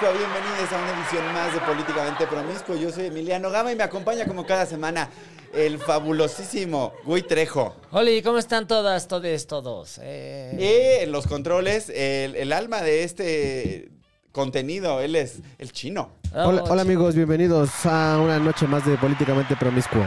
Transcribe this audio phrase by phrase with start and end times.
[0.00, 2.76] Bienvenidos a una edición más de Políticamente Promiscuo.
[2.76, 5.08] Yo soy Emiliano Gama y me acompaña como cada semana
[5.54, 7.76] el fabulosísimo Gui Trejo.
[7.92, 9.98] Oli, ¿cómo están todas, todes, todos?
[9.98, 13.88] Y Eh, en los controles, el, el alma de este
[14.32, 16.10] contenido, él es el chino.
[16.32, 20.04] Hola, vamos, hola chi- amigos, bienvenidos a una noche más de Políticamente Promiscuo.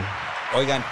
[0.56, 0.84] Oigan,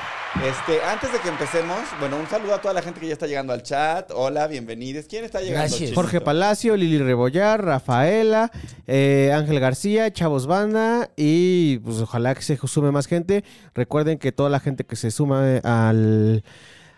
[0.44, 3.26] este, antes de que empecemos, bueno, un saludo a toda la gente que ya está
[3.26, 4.12] llegando al chat.
[4.14, 5.06] Hola, bienvenidos.
[5.10, 5.70] ¿Quién está llegando?
[5.70, 5.94] Gracias.
[5.94, 8.52] Jorge Palacio, Lili Rebollar, Rafaela,
[8.86, 13.44] eh, Ángel García, Chavos Banda y pues ojalá que se sume más gente.
[13.74, 16.44] Recuerden que toda la gente que se suma eh, al,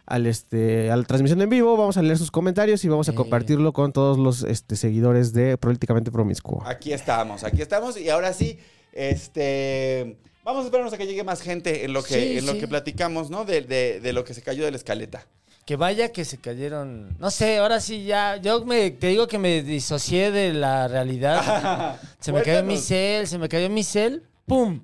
[0.07, 3.11] al este, a la transmisión en vivo, vamos a leer sus comentarios y vamos a
[3.11, 3.15] Eh.
[3.15, 6.63] compartirlo con todos los este, seguidores de Políticamente Promiscuo.
[6.65, 7.97] Aquí estamos, aquí estamos.
[7.97, 8.57] Y ahora sí,
[8.93, 10.17] este.
[10.47, 12.59] Vamos a esperarnos a que llegue más gente en lo que, Sí, en lo sí.
[12.59, 13.43] que platicamos, ¿no?
[13.43, 15.25] De, de- de lo que se cayó de la escaleta.
[15.65, 17.17] Que vaya que se cayeron.
[17.19, 18.37] No sé, ahora sí ya.
[18.37, 21.99] Yo me, te digo que me disocié de la realidad.
[22.21, 24.79] se me cayó mi cel, se me cayó mi cel, ¡pum!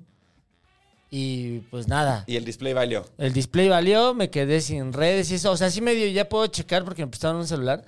[1.10, 2.24] Y pues nada.
[2.26, 3.06] Y el display valió.
[3.16, 5.50] El display valió, me quedé sin redes y eso.
[5.50, 7.82] O sea, sí medio ya puedo checar porque me prestaron un celular.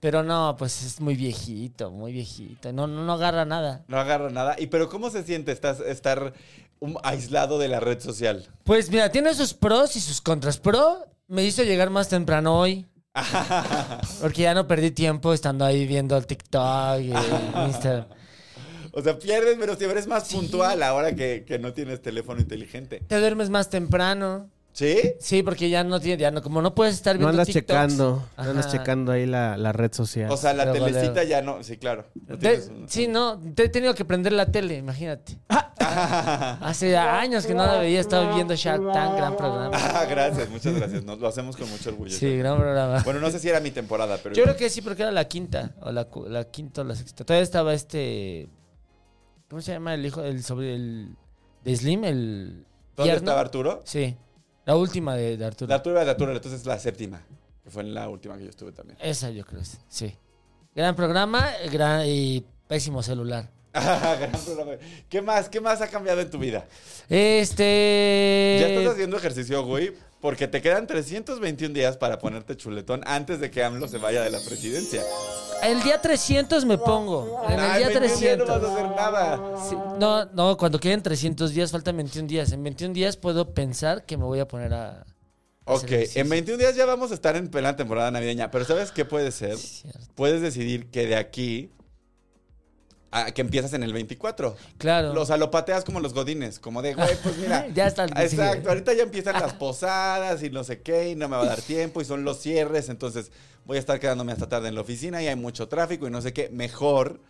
[0.00, 2.74] Pero no, pues es muy viejito, muy viejito.
[2.74, 3.84] No, no, no agarra nada.
[3.88, 4.56] No agarra nada.
[4.58, 6.34] ¿Y pero cómo se siente estar
[7.02, 8.46] aislado de la red social?
[8.64, 10.58] Pues mira, tiene sus pros y sus contras.
[10.58, 12.86] Pro me hizo llegar más temprano hoy.
[14.20, 18.06] Porque ya no perdí tiempo estando ahí viendo el TikTok y el Instagram.
[18.92, 23.02] O sea, pierdes, pero si eres más puntual ahora que, que no tienes teléfono inteligente.
[23.06, 24.50] Te duermes más temprano.
[24.74, 25.14] ¿Sí?
[25.20, 27.66] Sí, porque ya no tiene, ya no, como no puedes estar No viendo andas TikToks.
[27.66, 28.78] checando, no andas Ajá.
[28.78, 30.30] checando ahí la, la red social.
[30.30, 31.62] O sea, la Luego, telecita ya no.
[31.62, 32.06] Sí, claro.
[32.26, 35.36] No tienes sí, no, te he tenido que prender la tele, imagínate.
[35.78, 39.76] Hace años que no la veía, estaba viendo Shark Tank, gran programa.
[39.76, 41.04] Ah, gracias, muchas gracias.
[41.04, 42.16] Nos lo hacemos con mucho orgullo.
[42.16, 43.02] Sí, gran programa.
[43.04, 44.34] Bueno, no sé si era mi temporada, pero.
[44.34, 46.94] Yo creo que sí, porque era la quinta, o la, cu- la quinta o la
[46.94, 47.24] sexta.
[47.24, 48.48] Todavía estaba este...
[49.50, 51.14] ¿Cómo se llama el hijo, el sobre el...
[51.62, 52.64] de Slim, el...
[52.96, 53.18] ¿Dónde tierno?
[53.18, 53.80] estaba Arturo?
[53.84, 54.16] Sí,
[54.64, 55.68] la última de, de Arturo.
[55.68, 57.22] La Arturo de Arturo, entonces la séptima.
[57.62, 58.98] Que fue en la última que yo estuve también.
[59.00, 60.14] Esa yo creo, sí.
[60.74, 63.48] Gran programa gran, y pésimo celular.
[63.72, 64.72] Gran programa.
[65.08, 65.48] ¿Qué más?
[65.48, 66.66] ¿Qué más ha cambiado en tu vida?
[67.08, 68.58] Este...
[68.60, 69.92] ¿Ya estás haciendo ejercicio, güey?
[70.22, 74.30] Porque te quedan 321 días para ponerte chuletón antes de que AMLO se vaya de
[74.30, 75.02] la presidencia.
[75.64, 77.42] El día 300 me pongo.
[77.48, 78.48] En el Ay, día 21 días no 300.
[78.48, 79.68] vas a hacer nada.
[79.68, 82.52] Sí, no, no, cuando queden 300 días, faltan 21 días.
[82.52, 85.04] En 21 días puedo pensar que me voy a poner a...
[85.64, 88.48] Ok, en 21 días ya vamos a estar en plena temporada navideña.
[88.52, 89.56] Pero ¿sabes qué puede ser?
[90.14, 91.72] Puedes decidir que de aquí
[93.12, 94.56] a que empiezas en el 24.
[94.78, 95.20] Claro.
[95.20, 97.68] O sea, lo pateas como los godines, como de, güey, pues mira.
[97.74, 98.10] Ya está el.
[98.16, 101.46] Exacto, ahorita ya empiezan las posadas y no sé qué, y no me va a
[101.46, 103.30] dar tiempo, y son los cierres, entonces
[103.64, 106.20] voy a estar quedándome hasta tarde en la oficina y hay mucho tráfico y no
[106.20, 106.48] sé qué.
[106.50, 107.20] Mejor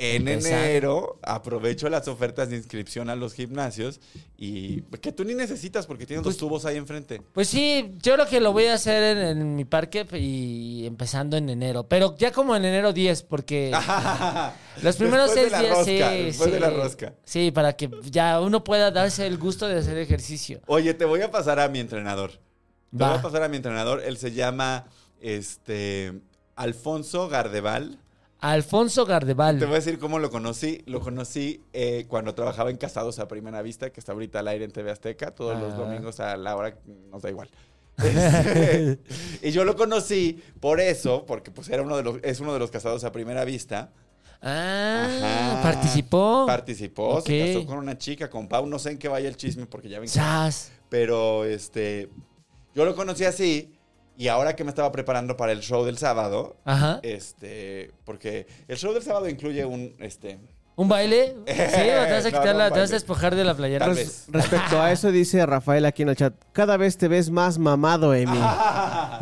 [0.00, 0.64] en Empezar.
[0.64, 4.00] enero aprovecho las ofertas de inscripción a los gimnasios
[4.36, 7.20] y que tú ni necesitas porque tienes los Pues- tubos ahí enfrente.
[7.32, 11.36] Pues sí, yo creo que lo voy a hacer en, en mi parque y empezando
[11.36, 11.88] en enero.
[11.88, 13.72] Pero ya como en enero 10, porque
[14.82, 16.54] los primeros de seis días rosca, sí, después sí.
[16.54, 17.14] de la rosca.
[17.24, 20.60] Sí, para que ya uno pueda darse el gusto de hacer ejercicio.
[20.66, 22.30] Oye, te voy a pasar a mi entrenador.
[22.32, 22.38] Te
[23.02, 23.10] Va.
[23.10, 24.00] voy a pasar a mi entrenador.
[24.04, 24.86] Él se llama
[25.20, 26.12] este
[26.56, 27.98] Alfonso Gardeval.
[28.40, 29.58] Alfonso Gardeval.
[29.58, 30.82] Te voy a decir cómo lo conocí.
[30.86, 34.64] Lo conocí eh, cuando trabajaba en Casados a Primera Vista, que está ahorita al aire
[34.64, 35.76] en TV Azteca, todos los Ah.
[35.76, 36.76] domingos a la hora,
[37.10, 37.48] nos da igual.
[39.42, 42.58] Y yo lo conocí por eso, porque pues era uno de los, es uno de
[42.60, 43.90] los casados a primera vista.
[44.40, 45.08] Ah,
[45.56, 45.62] Ajá.
[45.62, 46.44] participó.
[46.46, 47.54] Participó, se Ok.
[47.54, 48.66] casó con una chica, con Pau.
[48.66, 50.14] No sé en qué vaya el chisme, porque ya ven que.
[50.88, 52.08] Pero este,
[52.74, 53.74] yo lo conocí así
[54.18, 56.98] y ahora que me estaba preparando para el show del sábado, Ajá.
[57.04, 60.40] este, porque el show del sábado incluye un, este,
[60.78, 61.34] ¿Un baile?
[61.46, 63.84] Sí, o te vas a quitar no, la, te vas a despojar de la playera.
[63.86, 64.24] Tal Res- vez.
[64.28, 66.34] respecto a eso, dice Rafael aquí en el chat.
[66.52, 68.38] Cada vez te ves más mamado, Emi.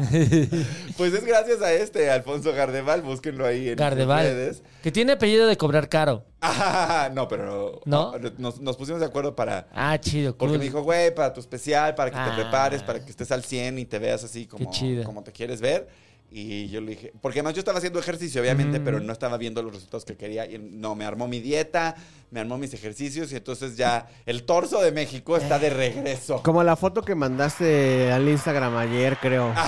[0.97, 3.03] pues es gracias a este, Alfonso Gardeval.
[3.03, 4.25] Búsquenlo ahí en Gardeval.
[4.27, 4.63] redes.
[4.83, 6.25] Que tiene apellido de cobrar caro.
[6.43, 8.13] Ah, no, pero ¿No?
[8.39, 9.67] Nos, nos pusimos de acuerdo para...
[9.73, 10.59] Ah, chido, Porque cool.
[10.59, 12.33] me dijo, güey, para tu especial, para que Ah.
[12.37, 15.05] te prepares, para que estés al 100 y te veas así como, chido.
[15.05, 15.89] como te quieres ver.
[16.29, 19.63] Y yo le dije, porque además yo estaba haciendo ejercicio, obviamente, pero no estaba viendo
[19.63, 20.45] los resultados que quería.
[20.45, 21.95] Y no, me armó mi dieta,
[22.31, 26.43] me armó mis ejercicios y entonces ya el torso de México está de regreso.
[26.45, 29.55] Como la foto que mandaste al Instagram ayer, creo.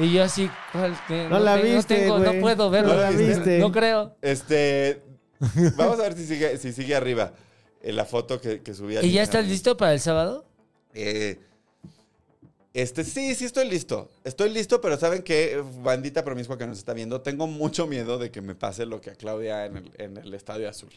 [0.00, 0.96] Y yo así, ¿cuál?
[1.08, 1.26] ¿Qué?
[1.28, 2.94] No la tengo- viste, No, tengo, no puedo verlo.
[2.94, 3.58] No la viste.
[3.58, 4.16] No creo.
[4.22, 5.02] este,
[5.76, 7.32] vamos a ver si sigue, si sigue arriba
[7.82, 8.96] eh, la foto que, que subí.
[8.98, 10.46] ¿Y ya estás listo para el sábado?
[10.94, 11.40] Eh,
[12.74, 14.10] este, sí, sí estoy listo.
[14.24, 15.62] Estoy listo, pero ¿saben qué?
[15.82, 19.10] Bandita promiscua que nos está viendo, tengo mucho miedo de que me pase lo que
[19.10, 20.90] a Claudia en el, en el Estadio Azul.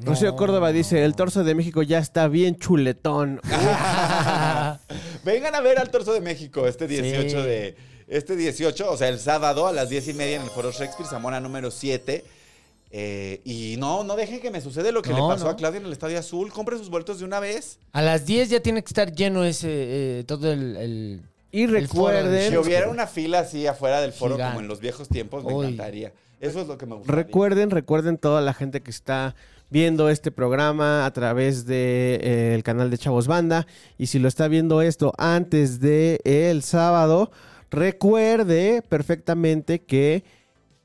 [0.00, 3.40] Rocío Córdoba dice, el torso de México ya está bien chuletón.
[5.24, 7.36] Vengan a ver al Torso de México este 18 Sí.
[7.46, 7.76] de...
[8.06, 11.08] Este 18, o sea, el sábado a las 10 y media en el Foro Shakespeare,
[11.08, 12.22] Zamora número 7.
[12.96, 15.50] Eh, y no, no dejen que me sucede lo que No, le pasó no.
[15.50, 16.52] a Claudia en el Estadio Azul.
[16.52, 17.80] Compren sus vueltos de una vez.
[17.92, 19.68] A las 10 ya tiene que estar lleno ese,
[20.20, 20.76] eh, todo el...
[20.76, 24.52] el- Y recuerden, Si hubiera una fila así afuera del foro Gigante.
[24.52, 25.66] como en los viejos tiempos, me Uy.
[25.66, 26.12] encantaría.
[26.40, 27.22] Eso es lo que me gustaría.
[27.22, 29.34] recuerden, recuerden toda la gente que está
[29.70, 33.66] viendo este programa a través de eh, el canal de Chavos Banda
[33.98, 37.32] y si lo está viendo esto antes de el sábado,
[37.70, 40.22] recuerde perfectamente que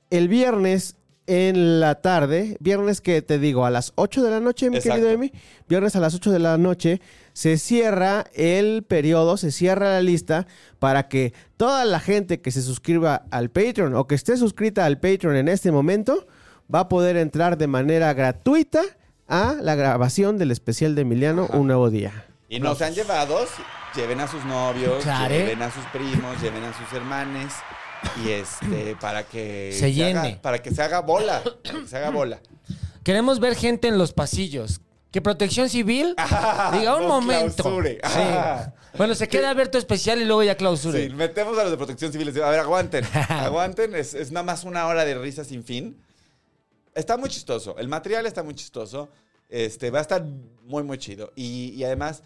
[0.09, 0.95] el viernes
[1.29, 4.95] en la tarde, viernes que te digo a las 8 de la noche, mi Exacto.
[4.95, 5.31] querido Emi,
[5.67, 7.01] viernes a las 8 de la noche
[7.33, 10.47] se cierra el periodo, se cierra la lista
[10.79, 14.99] para que toda la gente que se suscriba al Patreon o que esté suscrita al
[14.99, 16.27] Patreon en este momento
[16.73, 18.81] va a poder entrar de manera gratuita
[19.27, 21.57] a la grabación del especial de Emiliano Ajá.
[21.57, 22.25] Un Nuevo Día.
[22.49, 23.49] Y no sean llevados,
[23.95, 25.33] lleven a sus novios, Claro.
[25.33, 27.53] lleven a sus primos, lleven a sus hermanes.
[28.23, 30.19] Y este, para que Se llene.
[30.19, 31.41] haga- para que se haga bola.
[31.63, 32.39] Para que se haga bola.
[33.03, 34.81] Queremos ver gente en los pasillos.
[35.11, 36.13] Que Protección Civil
[36.73, 37.63] diga un Nos momento.
[37.63, 37.99] clausure.
[38.03, 38.19] Sí.
[38.97, 41.07] Bueno, se queda abierto especial y luego ya clausure.
[41.07, 42.29] Sí, metemos a los de protección civil.
[42.43, 43.05] A ver, aguanten.
[43.29, 43.95] aguanten.
[43.95, 45.97] Es, es nada más una hora de risa sin fin.
[46.93, 47.75] Está muy chistoso.
[47.79, 49.09] El material está muy chistoso.
[49.47, 50.23] Este, va a estar
[50.63, 51.31] muy, muy chido.
[51.35, 52.21] Y, y además,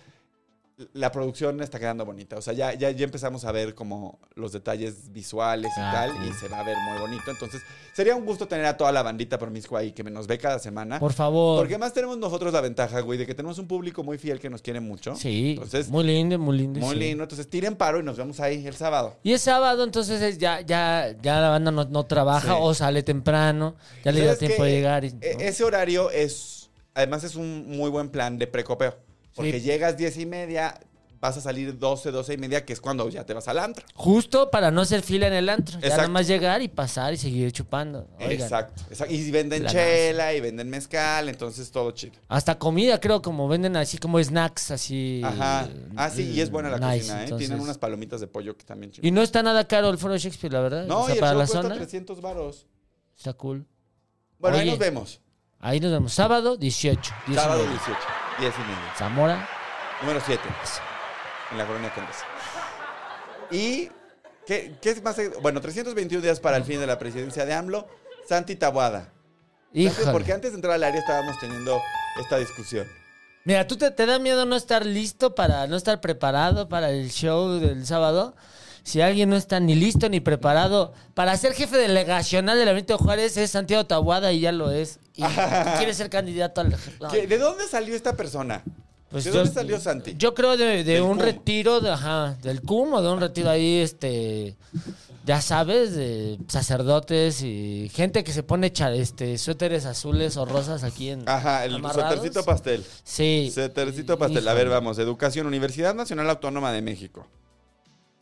[0.93, 2.35] la producción está quedando bonita.
[2.35, 6.27] O sea, ya, ya, ya empezamos a ver como los detalles visuales y Ah, tal.
[6.27, 7.29] Y se va a ver muy bonito.
[7.29, 7.61] Entonces,
[7.95, 10.99] sería un gusto tener a toda la bandita promiscua ahí que nos ve cada semana.
[10.99, 11.59] Por favor.
[11.59, 14.49] Porque además tenemos nosotros la ventaja, güey, de que tenemos un público muy fiel que
[14.49, 15.15] nos quiere mucho.
[15.15, 15.51] Sí.
[15.51, 16.79] Entonces, muy lindo, muy lindo.
[16.79, 16.99] muy sí.
[16.99, 17.23] lindo.
[17.23, 19.15] Entonces, tiren paro y nos vemos ahí el sábado.
[19.21, 22.59] Y es sábado, entonces es ya, ya, ya la banda no, no trabaja Sí.
[22.59, 23.75] o sale temprano.
[24.03, 25.05] Ya le da ¿Sabes tiempo de llegar.
[25.05, 25.39] y- E- ¿no?
[25.41, 28.97] Ese horario es, además es un muy buen plan de precopeo.
[29.35, 29.61] Porque Sí.
[29.61, 30.79] llegas 10 y media,
[31.19, 33.85] vas a salir 12, 12 y media, que es cuando ya te vas al antro.
[33.95, 35.73] Justo para no hacer fila en el antro.
[35.79, 35.97] Ya Exacto.
[36.01, 38.05] nada más llegar y pasar y seguir chupando.
[38.19, 38.31] Oigan.
[38.33, 39.13] Exacto, exacto.
[39.13, 42.13] Y venden chela y venden mezcal, entonces todo chido.
[42.27, 45.21] Hasta comida, creo, como venden así como snacks, así.
[45.23, 45.69] Ajá.
[45.95, 47.23] Ah, sí, y es buena la nice, cocina, ¿eh?
[47.23, 47.47] entonces.
[47.47, 49.13] Tienen unas palomitas de pollo que también Y chido.
[49.15, 50.85] no está nada caro el Foro Shakespeare, la verdad.
[50.87, 52.67] No, o sea, y el para show la cuesta zona 300 varos.
[53.17, 53.65] está cool.
[54.39, 55.21] Bueno, ahí nos vemos.
[55.61, 56.11] Ahí nos vemos.
[56.13, 57.13] Sábado 18.
[57.27, 57.71] 10 y Sábado media.
[57.79, 57.97] 18,
[58.39, 58.93] 10 y media.
[58.97, 59.47] Zamora.
[60.01, 60.41] Número 7.
[61.51, 62.25] En la colonia Condesa.
[63.51, 63.89] Y,
[64.45, 65.15] ¿qué, qué es más?
[65.41, 67.87] Bueno, 321 días para el fin de la presidencia de AMLO.
[68.27, 69.09] Santi Tabuada.
[69.73, 70.11] Híjole.
[70.11, 71.81] Porque antes de entrar al área estábamos teniendo
[72.19, 72.87] esta discusión.
[73.45, 77.11] Mira, ¿tú te, te da miedo no estar listo para, no estar preparado para el
[77.11, 78.35] show del sábado?
[78.83, 83.35] Si alguien no está ni listo ni preparado para ser jefe delegacional del Benito Juárez,
[83.37, 84.99] es Santiago Tabuada y ya lo es.
[85.15, 85.23] Y
[85.77, 86.69] quiere ser candidato al...
[86.99, 87.07] no.
[87.09, 88.63] ¿Qué- ¿De dónde salió esta persona?
[89.09, 90.15] Pues ¿De yo- dónde salió Santi?
[90.17, 91.19] Yo creo de, de un CUM.
[91.19, 94.55] retiro, de, ajá, del CUM o de un retiro ahí, este,
[95.23, 100.83] ya sabes, de sacerdotes y gente que se pone cha- este, suéteres azules o rosas
[100.83, 101.29] aquí en...
[101.29, 102.83] Ajá, el suétercito pastel.
[103.03, 103.51] Sí.
[103.53, 104.47] Suétercito pastel.
[104.47, 104.97] A ver, vamos.
[104.97, 107.27] Educación, Universidad Nacional Autónoma de México.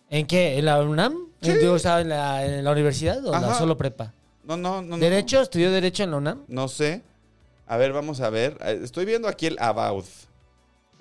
[0.09, 0.57] ¿En qué?
[0.57, 1.15] ¿En la UNAM?
[1.41, 1.51] Sí.
[1.51, 3.57] ¿En, o sea, en la, en la universidad o la Ajá.
[3.59, 4.13] solo prepa?
[4.43, 4.89] No, no, no.
[4.89, 4.97] no.
[4.97, 5.41] ¿Derecho?
[5.41, 6.43] ¿Estudió Derecho en la UNAM?
[6.47, 7.01] No sé.
[7.67, 8.57] A ver, vamos a ver.
[8.65, 10.05] Eh, Estoy viendo aquí el About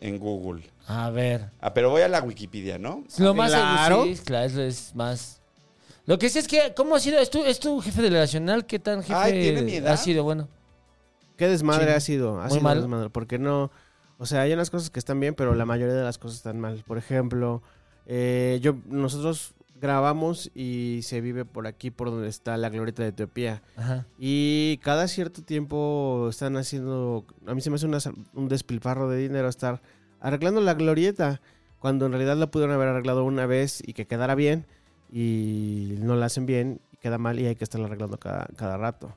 [0.01, 0.63] en Google.
[0.87, 1.51] A ver.
[1.61, 3.05] Ah, pero voy a la Wikipedia, ¿no?
[3.19, 4.05] Lo más Claro.
[4.05, 5.41] sí, claro, eso es más...
[6.07, 7.19] Lo que sí es que, ¿cómo ha sido?
[7.19, 8.67] ¿Es tu, es tu jefe delegacional?
[8.67, 9.93] ¿Qué tan jefe Ay, ¿tiene mi edad?
[9.93, 10.25] ha sido?
[10.25, 10.49] Bueno.
[11.37, 11.93] ¿Qué desmadre Sí.
[11.93, 12.39] ha sido?
[12.41, 12.79] Ha Muy sido mal.
[12.81, 13.11] desmadre.
[13.11, 13.71] Porque no.
[14.19, 16.59] O sea, hay unas cosas que están bien, pero la mayoría de las cosas están
[16.59, 16.83] mal.
[16.87, 17.63] Por ejemplo,
[18.07, 23.09] eh, yo, nosotros grabamos y se vive por aquí, por donde está la glorieta de
[23.11, 23.63] Etiopía.
[23.77, 24.07] Ajá.
[24.19, 27.99] Y cada cierto tiempo están haciendo, a mí se me hace una-
[28.35, 29.81] un despilfarro de dinero estar
[30.21, 31.41] arreglando la glorieta,
[31.79, 34.67] cuando en realidad la pudieron haber arreglado una vez y que quedara bien,
[35.11, 38.77] y no la hacen bien, y queda mal y hay que estarla arreglando cada, cada
[38.77, 39.15] rato.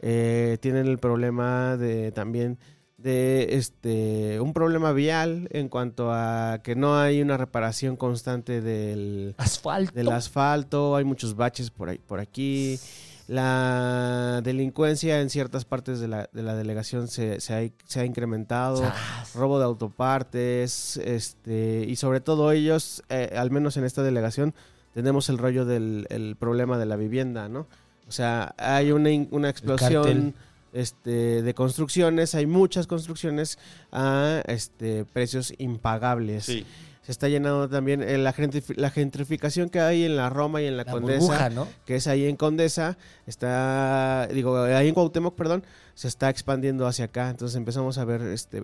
[0.00, 2.58] Eh, tienen el problema de también
[3.04, 9.34] de este un problema vial en cuanto a que no hay una reparación constante del,
[9.36, 9.92] Asfalto.
[9.94, 12.78] del asfalto, hay muchos baches por ahí, por aquí.
[13.26, 18.04] La delincuencia en ciertas partes de la, de la delegación se, se ha, se ha
[18.04, 18.80] incrementado.
[18.80, 19.34] Chas.
[19.34, 24.54] Robo de autopartes, este, y sobre todo ellos, eh, al menos en esta delegación,
[24.92, 27.66] tenemos el rollo del el problema de la vivienda, ¿no?
[28.08, 30.34] O sea, hay una, una explosión
[30.74, 33.58] este, de construcciones, hay muchas construcciones
[33.92, 36.44] a este, precios impagables.
[36.44, 36.66] Sí.
[37.02, 38.34] Se está llenando también eh, la,
[38.76, 41.68] la gentrificación que hay en la Roma y en la, La Condesa, burbuja, ¿no?
[41.84, 45.64] que es ahí en Condesa, está, digo, ahí en Cuauhtémoc, perdón,
[45.94, 47.28] se está expandiendo hacia acá.
[47.28, 48.62] Entonces empezamos a ver este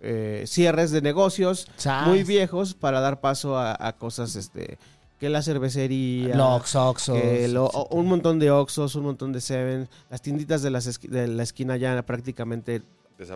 [0.00, 2.06] eh, cierres de negocios Chas.
[2.06, 4.78] muy viejos para dar paso a, a cosas, este,
[5.22, 7.16] que la cervecería, Lox, Oxos.
[7.16, 11.28] que lo- un montón de Oxxos, un montón de Seven, las tienditas de, las de
[11.28, 12.82] la esquina ya prácticamente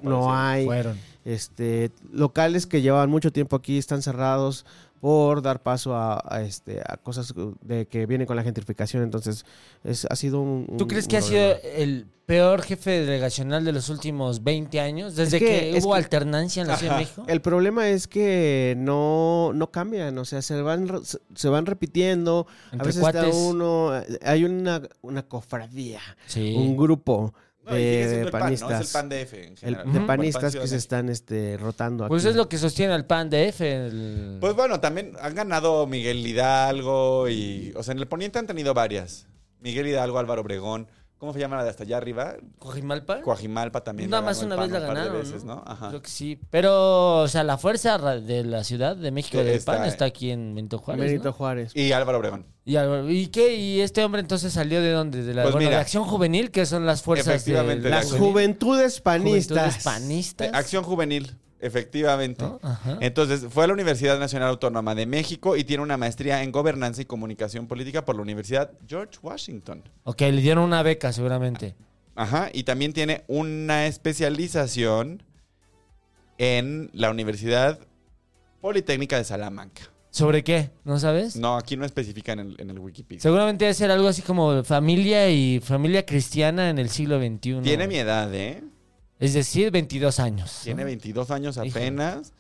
[0.02, 0.64] no hay.
[0.64, 0.98] Fueron.
[1.24, 4.64] Este, locales que llevaban mucho tiempo aquí están cerrados
[5.00, 9.02] por dar paso a, a, este, a cosas de que vienen con la gentrificación.
[9.02, 9.44] Entonces,
[9.84, 10.66] es, ha sido un.
[10.78, 14.80] ¿Tú un- crees un que ha sido el peor jefe delegacional de los últimos 20
[14.80, 15.14] años?
[15.16, 17.24] Desde Es que, hubo que- alternancia en la Ciudad de México.
[17.28, 20.88] El problema es que no, no cambian, o sea, se van,
[21.34, 22.46] se van repitiendo.
[22.72, 23.24] Entre a veces cuates.
[23.24, 23.90] está uno,
[24.22, 26.54] hay una, una cofradía, Sí.
[26.56, 27.34] un grupo
[27.66, 28.44] No, de, siendo el pan, ¿no?
[28.46, 28.80] panistas.
[28.80, 29.84] Es el pan de F en el- general.
[29.84, 32.08] de El pan panistas que se están este, rotando aquí.
[32.10, 33.86] Pues es lo que sostiene al PAN de F.
[33.86, 37.72] el- Pues bueno, también han ganado Miguel Hidalgo y...
[37.76, 39.26] O sea, en el poniente han tenido varias.
[39.60, 40.86] Miguel Hidalgo, Álvaro Obregón.
[41.18, 42.36] ¿Cómo se llama la de hasta allá arriba?
[42.58, 43.22] ¿Cojimalpa?
[43.22, 44.10] Coajimalpa también.
[44.10, 45.54] Nada la más una vez la un par de ganaron, veces, ¿no?
[45.56, 45.64] ¿no?
[45.66, 45.88] Ajá.
[45.88, 46.38] Creo que sí.
[46.50, 50.30] Pero, o sea, la fuerza de la Ciudad de México del está- PAN está aquí
[50.30, 51.06] en Benito Juárez.
[51.06, 51.32] Benito ¿no?
[51.32, 51.72] Juárez.
[51.74, 52.44] Y Álvaro Obregón.
[52.66, 53.54] ¿Y, Álvaro- ¿Y qué?
[53.54, 55.22] ¿Y este hombre entonces salió de dónde?
[55.22, 57.90] De la Pues bueno, mira, de Acción Juvenil, que son las fuerzas de efectivamente, de
[57.90, 59.56] las juventudes panistas.
[59.58, 60.48] juventudes panistas.
[60.48, 62.44] Eh, Acción Juvenil, efectivamente.
[63.00, 67.02] Entonces, fue a la Universidad Nacional Autónoma de México y tiene una maestría en Gobernanza
[67.02, 69.82] y Comunicación Política por la Universidad George Washington.
[70.04, 71.74] Ok, le dieron una beca seguramente.
[72.14, 75.22] Ajá, y también tiene una especialización
[76.38, 77.78] en la Universidad
[78.60, 79.82] Politécnica de Salamanca.
[80.10, 80.70] ¿Sobre qué?
[80.84, 81.36] ¿No sabes?
[81.36, 83.20] No, aquí no especifica en el, en el Wikipedia.
[83.20, 87.60] Seguramente debe ser algo así como familia y familia cristiana en el siglo XXI.
[87.62, 88.64] Tiene mi edad, ¿eh?
[89.18, 90.60] Es decir, 22 años.
[90.64, 90.86] Tiene ¿no?
[90.86, 92.16] 22 años apenas.
[92.28, 92.32] Un,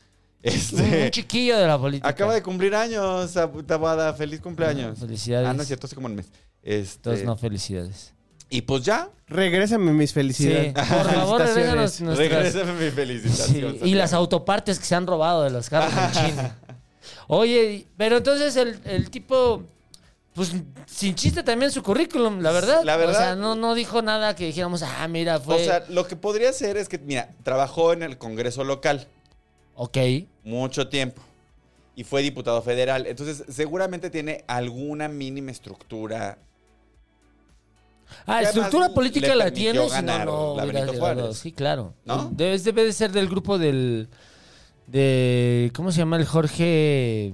[0.42, 2.08] Este, un chiquillo de la política.
[2.08, 3.32] acaba de cumplir años,
[3.66, 4.12] Tabada.
[4.14, 4.98] Feliz cumpleaños.
[4.98, 5.48] Felicidades.
[5.48, 6.26] Ah, no es cierto, hace como un mes.
[6.62, 8.12] Este, Entonces, no, felicidades.
[8.48, 10.68] Y pues ya, Regrésame mis felicidades.
[10.68, 12.00] Sí, por favor, regrésanos Felicitaciones.
[12.00, 12.28] nuestras...
[12.54, 13.76] regrésame mi Sí, felicitación.
[13.82, 16.56] y las autopartes que se han robado de los carros en China.
[17.26, 19.64] Oye, pero entonces el, el tipo,
[20.36, 20.52] pues
[20.84, 22.82] sin chiste también su currículum, la verdad.
[22.84, 25.56] La verdad- O sea, no, no dijo nada que dijéramos, ah, mira, fue.
[25.56, 29.08] O sea, lo que podría ser es que, mira, trabajó en el Congreso local
[29.74, 29.96] ok.
[30.44, 31.22] mucho tiempo
[31.94, 33.06] y fue diputado federal.
[33.06, 36.36] Entonces, seguramente tiene alguna mínima estructura.
[38.26, 40.92] Ah, estructura política la tiene, no, ganar no llegado.
[40.92, 41.38] Juárez.
[41.38, 41.94] Sí, claro.
[42.04, 42.30] ¿No?
[42.30, 44.10] Debe, debe de ser del grupo del.
[44.86, 45.72] de.
[45.74, 46.18] ¿Cómo se llama?
[46.18, 47.32] El Jorge.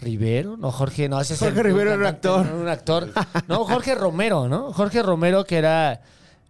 [0.00, 2.60] Rivero, no Jorge, no, ese es Jorge el- Rivero un era cantante, actor.
[2.60, 3.08] Un actor.
[3.48, 4.72] No, Jorge Romero, ¿no?
[4.72, 6.00] Jorge Romero que era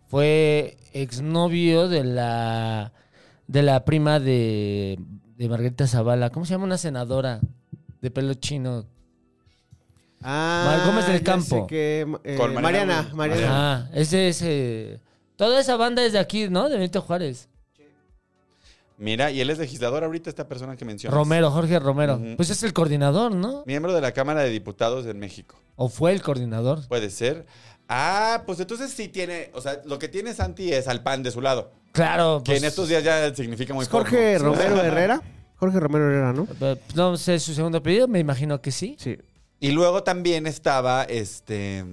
[0.09, 2.93] fue exnovio de la
[3.47, 4.99] de la prima de
[5.37, 7.41] de Margarita Zavala, ¿cómo se llama una senadora
[8.01, 8.85] de pelo chino?
[10.23, 11.67] Ah, Mar- Gómez del Campo.
[11.67, 13.47] que, eh, Con Mariana Mariana, Mariana.
[13.79, 15.01] Ajá, ese ese
[15.37, 16.69] toda esa banda es de aquí, ¿no?
[16.69, 17.49] De Benito Juárez.
[19.01, 21.17] Mira, y él es legislador ahorita, esta persona que mencionas.
[21.19, 22.21] Romero, Jorge Romero.
[22.37, 23.65] Pues es el coordinador, ¿no?
[23.67, 25.57] Miembro de la Cámara de Diputados de México.
[25.77, 26.87] O fue el coordinador.
[26.87, 27.47] Puede ser.
[27.89, 31.31] Ah, pues entonces sí tiene, o sea, lo que tiene Santi es al pan de
[31.31, 31.73] su lado.
[31.93, 34.51] Claro, Que pues, en estos días ya significa muy ¿Es Jorge poco.
[34.51, 35.23] Romero Herrera?
[35.57, 36.47] Jorge Romero Herrera, ¿no?
[36.61, 38.97] eh, no sé su segundo apellido, me imagino que sí.
[38.99, 39.17] Sí.
[39.61, 41.85] Y luego también estaba, este,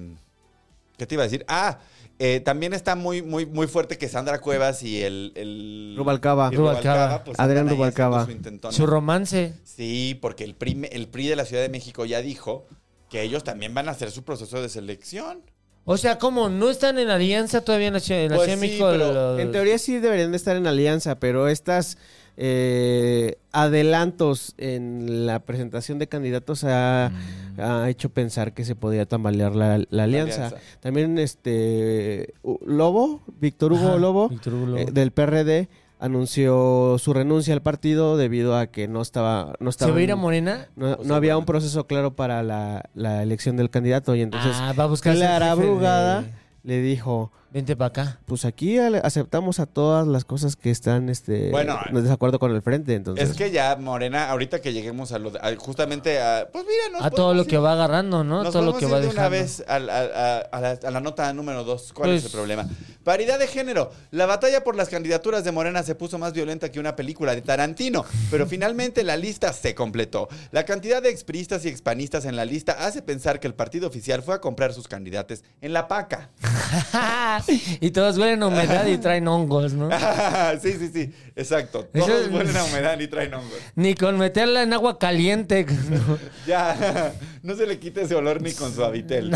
[0.97, 1.45] ¿qué te iba a decir?
[1.47, 1.79] Ah,
[2.19, 5.33] eh, también está muy, muy, muy fuerte que Sandra Cuevas y el...
[5.35, 6.49] el Rubalcaba.
[6.51, 7.23] y Rubalcaba.
[7.23, 8.27] pues, Adrián Rubalcaba.
[8.71, 9.53] su romance.
[9.63, 12.65] Sí, porque el PRI, el PRI de la Ciudad de México ya dijo
[13.09, 15.41] que ellos también van a hacer su proceso de selección.
[15.85, 16.49] O sea, ¿cómo?
[16.49, 18.89] ¿No están en alianza todavía en la Ciudad, en la Pues Ciudad de sí, México?
[18.91, 21.97] pero los- En teoría sí deberían de estar en alianza, pero estas
[22.37, 27.11] eh, adelantos en la presentación de candidatos ha,
[27.57, 30.45] ha hecho pensar que se podía tambalear la, la alianza.
[30.47, 30.57] alianza.
[30.79, 32.33] También este
[32.65, 34.77] Lobo, Víctor Hugo Ajá, Lobo, Víctor Hugo Lobo.
[34.77, 35.67] eh, del PRD,
[35.99, 39.53] anunció su renuncia al partido debido a que no estaba...
[39.59, 40.67] No ¿Se estaba va a ir a Morena?
[40.75, 44.73] no, no había un proceso claro para la, la elección del candidato y entonces ah,
[44.77, 46.25] va a buscar Clara de- Brugada
[46.63, 48.19] le dijo, Vente para acá.
[48.27, 52.61] pues aquí aceptamos a todas las cosas que están este Bueno, en desacuerdo con el
[52.61, 56.47] frente, entonces Es que ya, Morena, ahorita que lleguemos a lo de- a- justamente a.
[56.51, 58.43] Pues mira, nos A todo lo que va agarrando, ¿no?
[58.43, 59.21] Nos todo lo que ir va de dejando.
[59.21, 61.93] una vez a, a la, a la nota número dos.
[61.93, 62.67] ¿Cuál es Pues- el problema?
[63.03, 63.91] Paridad de género.
[64.11, 67.41] La batalla por las candidaturas de Morena se puso más violenta que una película de
[67.41, 70.27] Tarantino, pero finalmente la lista se completó.
[70.51, 74.21] La cantidad de expriistas y expanistas en la lista hace pensar que el partido oficial
[74.21, 76.29] fue a comprar sus candidatos en la paca.
[77.81, 79.89] y todos huelen a humedad y traen hongos, ¿no?
[80.61, 81.87] sí, sí, sí, exacto.
[81.93, 83.57] Eso Todos es- huelen a humedad y traen hongos.
[83.75, 85.65] Ni con meterla en agua caliente.
[85.65, 86.17] ¿no?
[86.45, 87.13] Ya,
[87.43, 89.31] no se le quite ese olor ni con su habitel.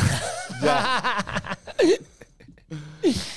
[0.61, 1.57] Ya.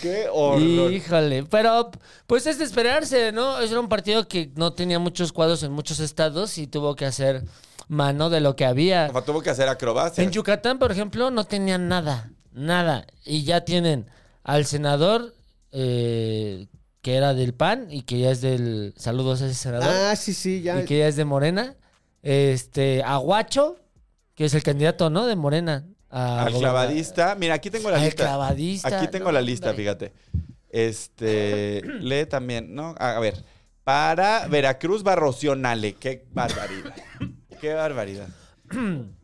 [0.02, 0.92] Qué horror.
[0.92, 1.90] Híjole, pero
[2.26, 3.58] pues es de esperarse, ¿no?
[3.60, 7.42] Era un partido que no tenía muchos cuadros en muchos estados y tuvo que hacer
[7.88, 9.06] mano de lo que había.
[9.08, 10.24] O sea, tuvo que hacer acrobacias.
[10.24, 13.06] En Yucatán, por ejemplo, no tenían nada, nada.
[13.24, 14.06] Y ya tienen
[14.44, 15.34] al senador
[15.72, 16.68] eh,
[17.02, 18.94] que era del PAN y que ya es del...
[18.96, 19.88] Saludos a ese senador.
[19.90, 20.80] Ah, sí, sí, ya.
[20.80, 21.74] y que ya es de Morena.
[22.22, 23.76] Este, Aguacho,
[24.34, 25.26] que es el candidato, ¿no?
[25.26, 25.84] De Morena.
[26.08, 27.34] a Al clavadista.
[27.34, 28.22] Mira, aquí tengo la Al lista.
[28.24, 28.98] clavadista.
[28.98, 29.82] Aquí tengo No, la lista, hombre.
[29.84, 30.12] fíjate.
[30.70, 32.94] Este, lee también, ¿no?
[32.98, 33.42] A a ver.
[33.82, 35.94] Para Veracruz va Rocío Nale.
[35.94, 36.94] Qué barbaridad.
[37.60, 38.28] Qué barbaridad.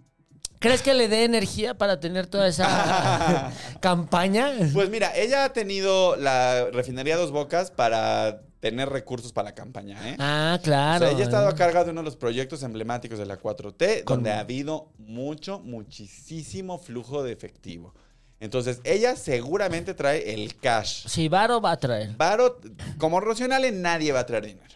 [0.61, 3.51] ¿Crees que le dé energía para tener toda esa
[3.81, 4.53] campaña?
[4.73, 9.99] Pues mira, ella ha tenido la refinería Dos Bocas para tener recursos para la campaña,
[10.11, 10.17] ¿eh?
[10.19, 10.99] Ah, O claro.
[11.07, 14.05] sea, ella ha estado a cargo de uno de los proyectos emblemáticos de la 4T,
[14.05, 17.95] Con- donde ha habido mucho, muchísimo flujo de efectivo.
[18.39, 21.07] Entonces, ella seguramente trae el cash.
[21.09, 22.15] Sí, Varo va a traer.
[22.17, 22.61] Varo,
[22.99, 24.75] como Rocionale, nadie va a traer dinero.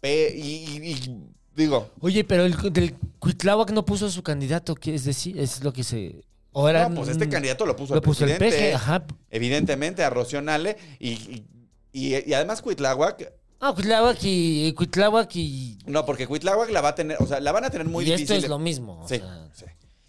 [0.00, 1.18] Pe- y, y- y
[1.56, 5.38] digo, Oye, pero el del Cuitláhuac no puso su candidato, ¿qué es decir?
[5.38, 6.24] Es lo que se...
[6.52, 9.04] O era no, pues este candidato lo puso Lo el puso el peje, ajá.
[9.30, 10.76] Evidentemente, a Rocionale.
[11.00, 11.44] Y, y,
[11.92, 13.32] y- y además, Cuitláhuac.
[13.60, 14.72] Ah, Cuitláhuac y...
[14.74, 15.78] Cuitláhuac y...
[15.86, 18.10] No, porque Cuitláhuac la va a tener, o sea, la van a tener muy y
[18.12, 18.36] difícil.
[18.36, 19.00] esto es lo mismo.
[19.02, 19.64] o Sí, sea, sí.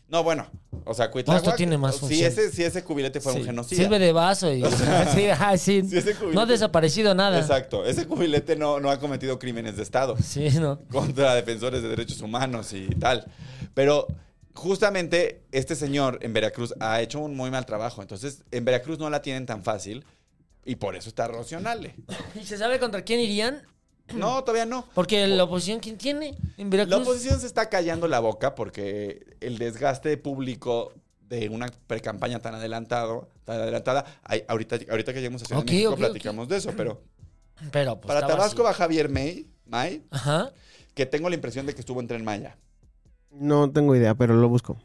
[0.08, 0.46] No, bueno,
[0.86, 1.44] o sea, Cuitláhuac.
[1.44, 2.28] esto tiene más si función.
[2.32, 3.40] ese, si ese cubilete fue sí.
[3.40, 3.82] un genocida.
[3.82, 4.64] Sirve de vaso y...
[5.16, 5.82] sí, ajá, sí.
[5.90, 7.40] Sí, ese cubilete- No ha desaparecido nada.
[7.40, 7.86] Exacto.
[7.86, 10.80] Ese cubilete no, no ha cometido crímenes de Estado Sí, ¿no?
[10.92, 13.26] contra defensores de derechos humanos y tal.
[13.74, 14.08] Pero
[14.54, 18.02] justamente este señor en Veracruz ha hecho un muy mal trabajo.
[18.02, 20.06] Entonces, en Veracruz no la tienen tan fácil
[20.66, 21.96] y por eso está Rocionale.
[22.40, 23.64] ¿Y se sabe contra quién irían?
[24.14, 24.86] No, todavía no.
[24.94, 26.92] Porque la oposición, ¿quién tiene en Veracruz?
[26.96, 30.94] La oposición se está callando la boca porque el desgaste público
[31.28, 34.06] de una pre-campaña tan adelantado, tan adelantada,
[34.48, 37.02] ahorita, ahorita que lleguemos a Ciudad Ok, de México platicamos de eso, pero
[37.72, 38.68] Pero, pues, para Tabasco así.
[38.68, 40.52] va Javier May, May, Ajá.
[40.94, 42.58] que tengo la impresión de que estuvo en Tren Maya.
[43.32, 44.78] No tengo idea, pero lo busco.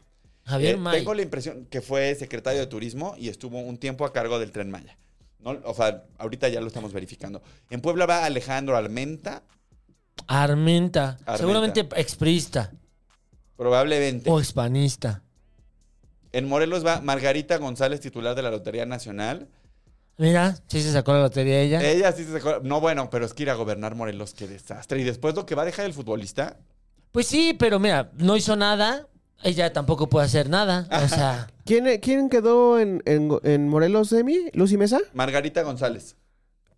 [0.45, 0.97] Javier Eh, May.
[0.99, 4.51] Tengo la impresión que fue secretario de Turismo y estuvo un tiempo a cargo del
[4.51, 4.97] Tren Maya.
[5.43, 5.59] ¿No?
[5.65, 7.41] O sea, ahorita ya lo estamos verificando.
[7.69, 9.43] En Puebla va Alejandro Armenta.
[10.27, 11.17] Armenta.
[11.37, 12.71] Seguramente exprista
[13.61, 14.27] probablemente.
[14.27, 15.21] o hispanista.
[16.31, 19.49] En Morelos va Margarita González, titular de la Lotería Nacional.
[20.17, 21.79] Mira, sí se sacó la lotería ella.
[21.83, 22.61] Ella sí se sacó.
[22.63, 24.99] No, bueno, pero es que ir a gobernar Morelos, qué desastre.
[24.99, 26.57] Y después lo que va a dejar el futbolista.
[27.11, 29.07] Pues sí, pero mira, no hizo nada.
[29.43, 30.87] Ella tampoco puede hacer nada.
[31.03, 34.49] O sea, ¿Quién, quién quedó en, en, en Morelos, Emi?
[34.53, 34.99] ¿Lucy Mesa?
[35.13, 36.15] Margarita González,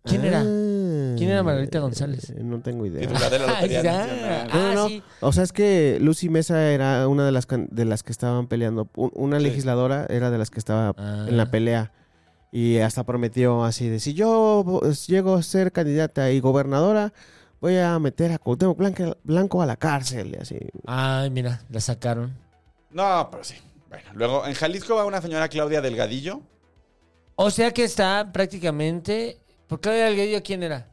[0.04, 0.40] ¿quién era?
[0.40, 2.30] Ah, ¿Quién era Margarita González?
[2.30, 3.00] eh, No tengo idea.
[3.06, 5.02] titular de la Lotería Ah, ah, No, no, sí.
[5.20, 8.88] O sea, es que Lucy Mesa era una de las de las que estaban peleando.
[8.96, 9.44] Un- Una Sí.
[9.44, 11.26] legisladora era de las que estaba Ah.
[11.28, 11.92] en la pelea.
[12.52, 17.12] Y hasta prometió así de si yo pues, llego a ser candidata y gobernadora,
[17.60, 18.78] voy a meter a Cuauhtémoc
[19.24, 20.34] Blanco a la cárcel.
[20.38, 20.58] Y así.
[20.86, 22.32] Ay, mira, la sacaron.
[22.94, 23.54] No, pero sí.
[23.90, 26.40] Bueno, luego en Jalisco va una señora Claudia Delgadillo.
[27.36, 29.38] O sea que está prácticamente.
[29.66, 30.88] ¿Por qué Delgadillo quién era?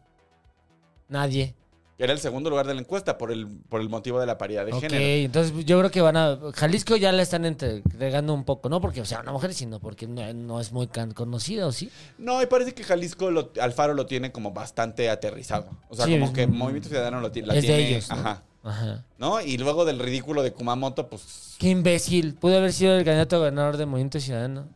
[1.07, 1.55] Nadie.
[1.97, 4.65] Era el segundo lugar de la encuesta por el, por el motivo de la paridad
[4.65, 5.03] de ok, género.
[5.03, 6.39] entonces yo creo que van a.
[6.55, 10.33] Jalisco ya la están entregando un poco, no porque sea una mujer, sino porque no,
[10.33, 11.91] no es muy conocida, ¿o sí?
[12.17, 15.69] No, y parece que Jalisco lo- Alfaro lo tiene como bastante aterrizado.
[15.89, 17.87] O sea, Sí, como es- que Movimiento Ciudadano lo la es de tiene.
[17.89, 18.15] ellos, ¿no?
[18.15, 18.43] Ajá.
[18.63, 19.03] Ajá.
[19.17, 19.41] ¿No?
[19.41, 21.55] Y luego del ridículo de Kumamoto, pues.
[21.57, 22.35] Qué imbécil.
[22.35, 24.67] Pudo haber sido el candidato a gobernador de Movimiento Ciudadano.